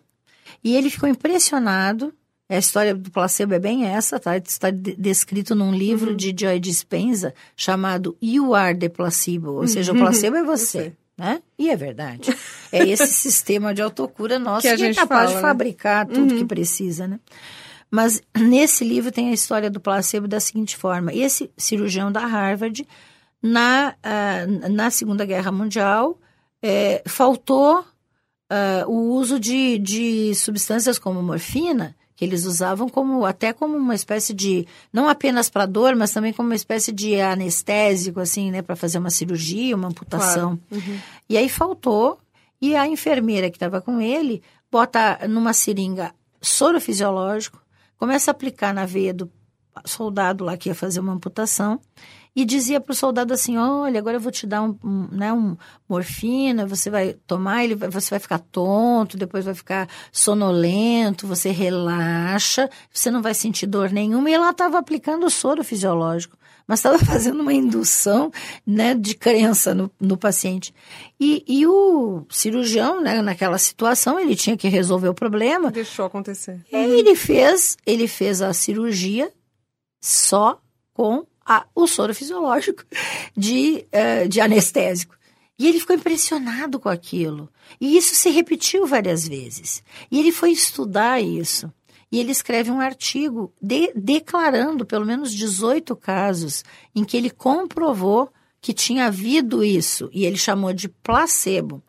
E 0.63 0.75
ele 0.75 0.89
ficou 0.89 1.07
impressionado. 1.07 2.13
A 2.49 2.57
história 2.57 2.93
do 2.93 3.11
placebo 3.11 3.53
é 3.53 3.59
bem 3.59 3.85
essa, 3.85 4.19
tá? 4.19 4.37
Está 4.37 4.69
descrito 4.71 5.55
num 5.55 5.73
livro 5.73 6.11
uhum. 6.11 6.15
de 6.15 6.35
Joy 6.37 6.59
Dispenza 6.59 7.33
chamado 7.55 8.17
You 8.21 8.53
Are 8.53 8.77
the 8.77 8.89
Placebo, 8.89 9.53
ou 9.53 9.67
seja, 9.67 9.91
o 9.91 9.95
placebo 9.95 10.37
é 10.37 10.43
você. 10.43 10.93
Né? 11.17 11.41
E 11.57 11.69
é 11.69 11.75
verdade. 11.75 12.35
É 12.71 12.79
esse 12.87 13.07
sistema 13.07 13.73
de 13.73 13.81
autocura 13.81 14.37
nosso 14.37 14.61
que, 14.61 14.67
que, 14.67 14.73
a 14.73 14.77
gente 14.77 14.97
é 14.97 15.01
capaz 15.01 15.29
fala, 15.29 15.29
de 15.29 15.35
né? 15.35 15.41
fabricar 15.41 16.05
tudo 16.05 16.35
que 16.35 16.45
precisa, 16.45 17.07
né? 17.07 17.19
Mas 17.89 18.21
nesse 18.37 18.83
livro 18.83 19.11
tem 19.11 19.29
a 19.29 19.33
história 19.33 19.69
do 19.69 19.79
placebo 19.79 20.27
da 20.27 20.39
seguinte 20.39 20.75
forma: 20.75 21.13
esse 21.13 21.49
cirurgião 21.55 22.11
da 22.11 22.25
Harvard, 22.25 22.85
na, 23.41 23.95
ah, 24.03 24.45
na 24.69 24.89
Segunda 24.89 25.23
Guerra 25.25 25.51
Mundial, 25.51 26.19
eh, 26.61 27.01
faltou 27.05 27.85
ah, 28.49 28.83
o 28.87 29.13
uso 29.13 29.39
de, 29.39 29.77
de 29.79 30.35
substâncias 30.35 30.99
como 30.99 31.21
morfina, 31.21 31.95
que 32.15 32.23
eles 32.23 32.45
usavam 32.45 32.87
como 32.87 33.25
até 33.25 33.51
como 33.51 33.75
uma 33.75 33.93
espécie 33.93 34.33
de 34.33 34.65
não 34.91 35.09
apenas 35.09 35.49
para 35.49 35.65
dor, 35.65 35.95
mas 35.95 36.11
também 36.11 36.31
como 36.31 36.49
uma 36.49 36.55
espécie 36.55 36.91
de 36.91 37.19
anestésico 37.19 38.19
assim, 38.19 38.51
né, 38.51 38.61
para 38.61 38.75
fazer 38.75 38.97
uma 38.97 39.09
cirurgia, 39.09 39.75
uma 39.75 39.89
amputação. 39.89 40.57
E 41.27 41.37
aí 41.37 41.49
faltou 41.49 42.17
e 42.61 42.75
a 42.75 42.87
enfermeira 42.87 43.49
que 43.49 43.57
estava 43.57 43.81
com 43.81 43.99
ele 43.99 44.41
bota 44.71 45.27
numa 45.27 45.53
seringa 45.53 46.13
soro 46.41 46.79
fisiológico, 46.79 47.61
começa 47.97 48.31
a 48.31 48.33
aplicar 48.33 48.73
na 48.73 48.85
veia 48.85 49.13
do 49.13 49.29
soldado 49.83 50.45
lá 50.45 50.55
que 50.55 50.69
ia 50.69 50.75
fazer 50.75 50.99
uma 50.99 51.13
amputação 51.13 51.79
e 52.35 52.43
dizia 52.43 52.81
para 52.81 52.91
o 52.91 52.95
soldado 52.95 53.33
assim, 53.33 53.57
olha, 53.57 53.97
agora 53.99 54.17
eu 54.17 54.21
vou 54.21 54.31
te 54.31 54.45
dar 54.45 54.61
um, 54.61 54.77
um, 54.83 55.07
né, 55.11 55.31
um 55.31 55.55
morfina, 55.87 56.65
você 56.67 56.89
vai 56.89 57.13
tomar, 57.25 57.63
ele, 57.63 57.75
vai- 57.75 57.89
você 57.89 58.09
vai 58.09 58.19
ficar 58.19 58.39
tonto, 58.39 59.15
depois 59.17 59.45
vai 59.45 59.53
ficar 59.53 59.87
sonolento, 60.11 61.27
você 61.27 61.49
relaxa, 61.51 62.69
você 62.91 63.09
não 63.09 63.21
vai 63.21 63.33
sentir 63.33 63.67
dor 63.67 63.89
nenhuma. 63.91 64.29
E 64.29 64.33
ela 64.33 64.49
estava 64.49 64.77
aplicando 64.77 65.25
o 65.25 65.29
soro 65.29 65.63
fisiológico, 65.63 66.37
mas 66.67 66.79
estava 66.79 66.97
fazendo 67.05 67.39
uma 67.41 67.53
indução 67.53 68.31
né, 68.65 68.93
de 68.93 69.15
crença 69.15 69.73
no, 69.73 69.89
no 69.99 70.17
paciente. 70.17 70.73
E, 71.19 71.43
e 71.47 71.65
o 71.65 72.25
cirurgião, 72.29 73.01
né, 73.01 73.21
naquela 73.21 73.57
situação, 73.57 74.19
ele 74.19 74.35
tinha 74.35 74.57
que 74.57 74.67
resolver 74.67 75.07
o 75.07 75.13
problema. 75.13 75.71
Deixou 75.71 76.05
acontecer. 76.05 76.59
E 76.71 76.75
ele 76.75 77.15
fez, 77.15 77.77
ele 77.85 78.07
fez 78.09 78.41
a 78.41 78.51
cirurgia 78.51 79.31
só 80.03 80.59
com 80.93 81.25
a- 81.45 81.65
o 81.75 81.87
soro 81.87 82.13
fisiológico 82.15 82.83
de, 83.35 83.85
eh, 83.91 84.27
de 84.27 84.41
anestésico. 84.41 85.15
E 85.57 85.67
ele 85.67 85.79
ficou 85.79 85.95
impressionado 85.95 86.79
com 86.79 86.89
aquilo. 86.89 87.49
E 87.79 87.95
isso 87.95 88.13
se 88.15 88.29
repetiu 88.29 88.85
várias 88.85 89.25
vezes. 89.27 89.81
E 90.11 90.19
ele 90.19 90.31
foi 90.31 90.51
estudar 90.51 91.21
isso. 91.21 91.71
E 92.11 92.19
ele 92.19 92.31
escreve 92.31 92.69
um 92.71 92.79
artigo 92.81 93.53
de- 93.61 93.91
declarando 93.95 94.85
pelo 94.85 95.05
menos 95.05 95.33
18 95.33 95.95
casos 95.95 96.63
em 96.93 97.03
que 97.05 97.15
ele 97.15 97.29
comprovou 97.29 98.29
que 98.61 98.73
tinha 98.73 99.05
havido 99.05 99.63
isso. 99.63 100.09
E 100.11 100.25
ele 100.25 100.37
chamou 100.37 100.73
de 100.73 100.89
placebo, 100.89 101.81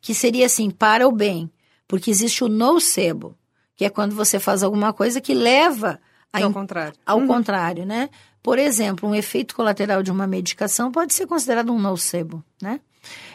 que 0.00 0.14
seria 0.14 0.46
assim, 0.46 0.70
para 0.70 1.06
o 1.06 1.12
bem. 1.12 1.50
Porque 1.86 2.10
existe 2.10 2.42
o 2.42 2.48
nocebo, 2.48 3.36
que 3.76 3.84
é 3.84 3.90
quando 3.90 4.14
você 4.16 4.40
faz 4.40 4.62
alguma 4.62 4.92
coisa 4.92 5.20
que 5.20 5.34
leva 5.34 6.00
a 6.32 6.38
Ao 6.42 6.48
in- 6.48 6.52
contrário. 6.52 6.94
ao 7.06 7.20
contrário, 7.26 7.84
né? 7.86 8.08
Por 8.42 8.58
exemplo, 8.58 9.08
um 9.08 9.14
efeito 9.14 9.54
colateral 9.54 10.02
de 10.02 10.10
uma 10.10 10.26
medicação 10.26 10.90
pode 10.90 11.14
ser 11.14 11.26
considerado 11.26 11.72
um 11.72 11.78
nocebo, 11.78 12.42
né? 12.60 12.80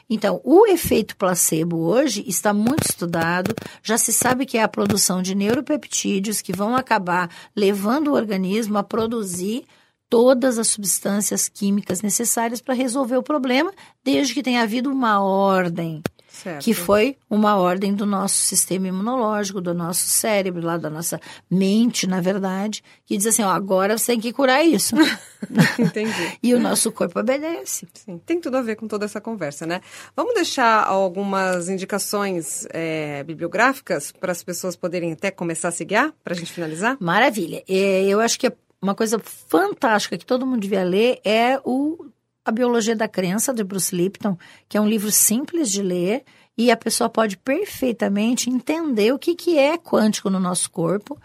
Então, 0.09 0.39
o 0.43 0.65
efeito 0.65 1.17
placebo 1.17 1.77
hoje 1.77 2.23
está 2.27 2.53
muito 2.53 2.85
estudado, 2.89 3.53
já 3.83 3.97
se 3.97 4.13
sabe 4.13 4.45
que 4.45 4.57
é 4.57 4.63
a 4.63 4.67
produção 4.67 5.21
de 5.21 5.35
neuropeptídeos 5.35 6.41
que 6.41 6.53
vão 6.53 6.75
acabar 6.75 7.29
levando 7.55 8.09
o 8.09 8.13
organismo 8.13 8.77
a 8.77 8.83
produzir 8.83 9.65
todas 10.09 10.57
as 10.57 10.69
substâncias 10.69 11.49
químicas 11.49 12.01
necessárias 12.01 12.61
para 12.61 12.73
resolver 12.73 13.17
o 13.17 13.23
problema, 13.23 13.73
desde 14.03 14.33
que 14.33 14.43
tenha 14.43 14.61
havido 14.61 14.89
uma 14.89 15.19
ordem 15.21 16.01
Certo. 16.43 16.63
que 16.63 16.73
foi 16.73 17.17
uma 17.29 17.57
ordem 17.57 17.93
do 17.93 18.05
nosso 18.05 18.35
sistema 18.35 18.87
imunológico, 18.87 19.59
do 19.59 19.73
nosso 19.73 20.07
cérebro, 20.07 20.63
lá 20.63 20.77
da 20.77 20.89
nossa 20.89 21.19
mente, 21.49 22.05
na 22.05 22.21
verdade, 22.21 22.83
que 23.05 23.17
diz 23.17 23.25
assim, 23.25 23.43
ó, 23.43 23.49
agora 23.49 23.97
você 23.97 24.13
tem 24.13 24.19
que 24.19 24.31
curar 24.31 24.63
isso. 24.63 24.95
Entendi. 25.79 26.37
e 26.41 26.53
o 26.53 26.59
nosso 26.59 26.91
corpo 26.91 27.19
obedece. 27.19 27.87
Sim, 27.93 28.19
tem 28.25 28.39
tudo 28.39 28.57
a 28.57 28.61
ver 28.61 28.75
com 28.75 28.87
toda 28.87 29.05
essa 29.05 29.19
conversa, 29.19 29.65
né? 29.65 29.81
Vamos 30.15 30.35
deixar 30.35 30.83
algumas 30.85 31.69
indicações 31.69 32.67
é, 32.71 33.23
bibliográficas 33.23 34.11
para 34.11 34.31
as 34.31 34.43
pessoas 34.43 34.75
poderem 34.75 35.13
até 35.13 35.31
começar 35.31 35.69
a 35.69 35.71
se 35.71 35.85
guiar, 35.85 36.13
para 36.23 36.33
a 36.33 36.37
gente 36.37 36.53
finalizar? 36.53 36.97
Maravilha. 36.99 37.63
É, 37.67 38.03
eu 38.03 38.19
acho 38.19 38.39
que 38.39 38.51
uma 38.81 38.93
coisa 38.93 39.19
fantástica 39.19 40.17
que 40.17 40.25
todo 40.25 40.45
mundo 40.45 40.61
devia 40.61 40.83
ler 40.83 41.19
é 41.23 41.59
o 41.63 42.05
A 42.47 42.51
Biologia 42.51 42.95
da 42.95 43.09
Crença, 43.09 43.53
de 43.53 43.61
Bruce 43.61 43.93
Lipton, 43.93 44.37
que 44.69 44.77
é 44.77 44.81
um 44.81 44.87
livro 44.87 45.11
simples 45.11 45.69
de 45.69 45.81
ler 45.81 46.23
e 46.57 46.71
a 46.71 46.77
pessoa 46.77 47.09
pode 47.09 47.35
perfeitamente 47.35 48.49
entender 48.49 49.13
o 49.13 49.19
que, 49.19 49.35
que 49.35 49.59
é 49.59 49.77
quântico 49.77 50.29
no 50.29 50.39
nosso 50.39 50.71
corpo, 50.71 51.19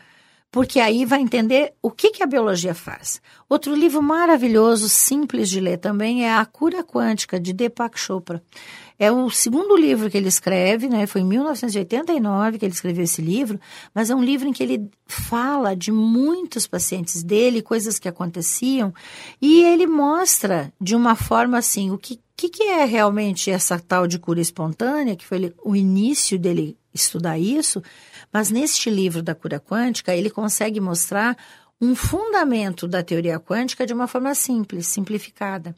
porque 0.50 0.80
aí 0.80 1.04
vai 1.04 1.20
entender 1.20 1.74
o 1.80 1.92
que, 1.92 2.10
que 2.10 2.24
a 2.24 2.26
biologia 2.26 2.74
faz. 2.74 3.22
Outro 3.48 3.72
livro 3.72 4.02
maravilhoso, 4.02 4.88
simples 4.88 5.48
de 5.48 5.60
ler 5.60 5.78
também, 5.78 6.26
é 6.26 6.34
A 6.34 6.44
Cura 6.44 6.82
Quântica, 6.82 7.38
de 7.38 7.52
Deepak 7.52 7.96
Chopra. 7.96 8.42
É 9.02 9.10
o 9.10 9.28
segundo 9.30 9.76
livro 9.76 10.08
que 10.08 10.16
ele 10.16 10.28
escreve, 10.28 10.88
né? 10.88 11.08
Foi 11.08 11.22
em 11.22 11.24
1989 11.24 12.56
que 12.56 12.64
ele 12.64 12.72
escreveu 12.72 13.02
esse 13.02 13.20
livro, 13.20 13.58
mas 13.92 14.10
é 14.10 14.14
um 14.14 14.22
livro 14.22 14.46
em 14.46 14.52
que 14.52 14.62
ele 14.62 14.88
fala 15.08 15.74
de 15.74 15.90
muitos 15.90 16.68
pacientes 16.68 17.20
dele, 17.20 17.62
coisas 17.62 17.98
que 17.98 18.06
aconteciam, 18.06 18.94
e 19.40 19.64
ele 19.64 19.88
mostra 19.88 20.72
de 20.80 20.94
uma 20.94 21.16
forma 21.16 21.58
assim, 21.58 21.90
o 21.90 21.98
que, 21.98 22.20
que, 22.36 22.48
que 22.48 22.62
é 22.62 22.84
realmente 22.84 23.50
essa 23.50 23.76
tal 23.76 24.06
de 24.06 24.20
cura 24.20 24.40
espontânea, 24.40 25.16
que 25.16 25.26
foi 25.26 25.52
o 25.64 25.74
início 25.74 26.38
dele 26.38 26.78
estudar 26.94 27.36
isso, 27.36 27.82
mas 28.32 28.52
neste 28.52 28.88
livro 28.88 29.20
da 29.20 29.34
cura 29.34 29.58
quântica, 29.58 30.14
ele 30.14 30.30
consegue 30.30 30.78
mostrar 30.78 31.36
um 31.82 31.96
fundamento 31.96 32.86
da 32.86 33.02
teoria 33.02 33.40
quântica 33.40 33.84
de 33.84 33.92
uma 33.92 34.06
forma 34.06 34.32
simples, 34.36 34.86
simplificada. 34.86 35.74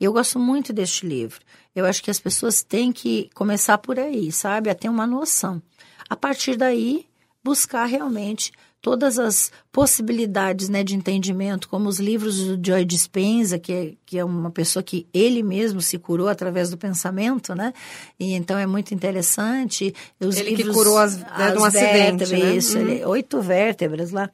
Eu 0.00 0.12
gosto 0.12 0.38
muito 0.38 0.72
deste 0.72 1.04
livro. 1.04 1.40
Eu 1.74 1.84
acho 1.84 2.00
que 2.00 2.12
as 2.12 2.20
pessoas 2.20 2.62
têm 2.62 2.92
que 2.92 3.28
começar 3.34 3.76
por 3.78 3.98
aí, 3.98 4.30
sabe? 4.30 4.70
A 4.70 4.74
ter 4.74 4.88
uma 4.88 5.04
noção. 5.04 5.60
A 6.08 6.14
partir 6.14 6.56
daí, 6.56 7.06
buscar 7.42 7.86
realmente 7.86 8.52
todas 8.88 9.18
as 9.18 9.52
possibilidades 9.70 10.70
né, 10.70 10.82
de 10.82 10.94
entendimento, 10.96 11.68
como 11.68 11.90
os 11.90 12.00
livros 12.00 12.38
do 12.56 12.66
Joy 12.66 12.86
Dispenza, 12.86 13.58
que 13.58 13.70
é, 13.72 13.92
que 14.06 14.18
é 14.18 14.24
uma 14.24 14.50
pessoa 14.50 14.82
que 14.82 15.06
ele 15.12 15.42
mesmo 15.42 15.82
se 15.82 15.98
curou 15.98 16.26
através 16.26 16.70
do 16.70 16.78
pensamento, 16.78 17.54
né? 17.54 17.74
E 18.18 18.32
então 18.32 18.56
é 18.58 18.66
muito 18.66 18.94
interessante. 18.94 19.94
Os 20.18 20.36
Ele 20.38 20.50
que 20.52 20.56
livros, 20.62 20.74
curou 20.74 20.96
as- 20.96 21.18
né, 21.18 21.50
de 21.52 21.58
um 21.58 21.64
acidente, 21.64 21.92
vértebras, 22.24 22.30
né? 22.30 22.56
Isso, 22.56 22.78
Uhum. 22.78 22.88
ele- 22.88 23.04
oito 23.04 23.42
vértebras 23.42 24.10
lá. 24.10 24.30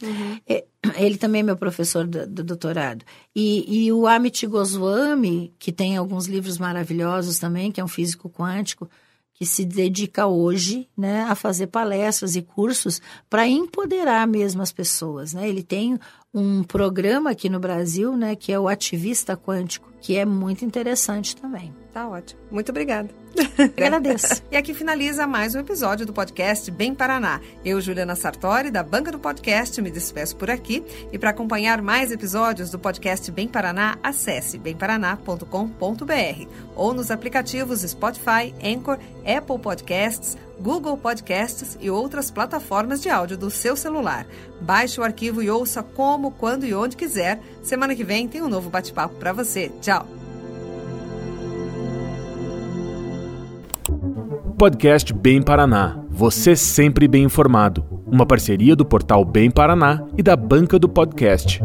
É, 0.47 0.65
ele 0.99 1.17
também 1.17 1.41
é 1.41 1.43
meu 1.43 1.57
professor 1.57 2.07
do, 2.07 2.25
do 2.27 2.45
doutorado. 2.45 3.05
E, 3.35 3.87
e 3.87 3.93
o 3.93 4.07
Amit 4.07 4.47
Goswami, 4.47 5.53
que 5.59 5.73
tem 5.73 5.97
alguns 5.97 6.27
livros 6.27 6.59
maravilhosos 6.59 7.41
também, 7.41 7.73
que 7.73 7.81
é 7.81 7.85
um 7.85 7.89
físico 7.89 8.31
quântico, 8.31 8.89
que 9.35 9.45
se 9.45 9.65
dedica 9.65 10.27
hoje 10.27 10.89
né, 10.97 11.23
a 11.25 11.35
fazer 11.35 11.67
palestras 11.67 12.37
e 12.37 12.43
cursos 12.43 13.03
para 13.29 13.47
empoderar 13.47 14.27
mesmo 14.27 14.63
as 14.63 14.73
pessoas. 14.73 15.35
Né? 15.35 15.49
Ele 15.49 15.63
tem 15.63 15.99
um 16.33 16.63
programa 16.63 17.31
aqui 17.31 17.49
no 17.49 17.61
Brasil, 17.61 18.17
né, 18.17 18.35
que 18.37 18.53
é 18.53 18.59
o 18.59 18.69
Ativista 18.69 19.37
Quântico, 19.37 19.93
que 20.01 20.17
é 20.17 20.25
muito 20.25 20.65
interessante 20.65 21.37
também. 21.37 21.84
Tá 21.95 22.09
ótimo. 22.09 22.41
Muito 22.51 22.71
obrigada. 22.71 23.09
Agradeço. 23.77 24.43
E 24.51 24.57
aqui 24.57 24.75
finaliza 24.75 25.27
mais 25.27 25.55
um 25.55 25.61
episódio 25.61 26.05
do 26.05 26.13
podcast 26.13 26.71
Bem 26.71 26.95
Paraná. 26.95 27.41
Eu, 27.65 27.81
Juliana 27.81 28.15
Sartori, 28.15 28.71
da 28.71 28.83
Banca 28.83 29.11
do 29.11 29.19
Podcast, 29.19 29.81
me 29.81 29.91
despeço 29.91 30.37
por 30.37 30.51
aqui. 30.51 30.85
E 31.13 31.19
para 31.19 31.31
acompanhar 31.31 31.81
mais 31.83 32.11
episódios 32.13 32.71
do 32.71 32.79
podcast 32.79 33.31
Bem 33.31 33.49
Paraná, 33.49 33.97
acesse 34.03 34.59
bemparaná.com.br 34.59 36.49
ou 36.75 36.95
nos 36.95 37.11
aplicativos 37.11 37.81
Spotify, 37.83 38.55
Anchor, 38.63 38.99
Apple 39.25 39.59
Podcasts, 39.59 40.37
Google 40.61 40.97
Podcasts 40.97 41.77
e 41.81 41.91
outras 41.91 42.31
plataformas 42.31 43.03
de 43.03 43.09
áudio 43.09 43.37
do 43.37 43.51
seu 43.51 43.77
celular. 43.77 44.27
Baixe 44.61 45.01
o 45.01 45.05
arquivo 45.05 45.43
e 45.43 45.51
ouça 45.51 45.83
como, 45.83 46.33
quando 46.33 46.65
e 46.65 46.75
onde 46.75 46.97
quiser. 46.97 47.41
Semana 47.63 47.95
que 47.95 48.05
vem 48.05 48.29
tem 48.29 48.43
um 48.43 48.49
novo 48.49 48.71
bate-papo 48.71 49.15
para 49.17 49.33
você. 49.33 49.71
Tchau! 49.81 50.24
Podcast 54.57 55.13
Bem 55.13 55.43
Paraná. 55.43 55.99
Você 56.11 56.55
sempre 56.55 57.09
bem 57.09 57.25
informado. 57.25 57.85
Uma 58.07 58.25
parceria 58.25 58.77
do 58.77 58.85
portal 58.85 59.25
Bem 59.25 59.51
Paraná 59.51 60.01
e 60.17 60.23
da 60.23 60.37
Banca 60.37 60.79
do 60.79 60.89
Podcast. 60.89 61.61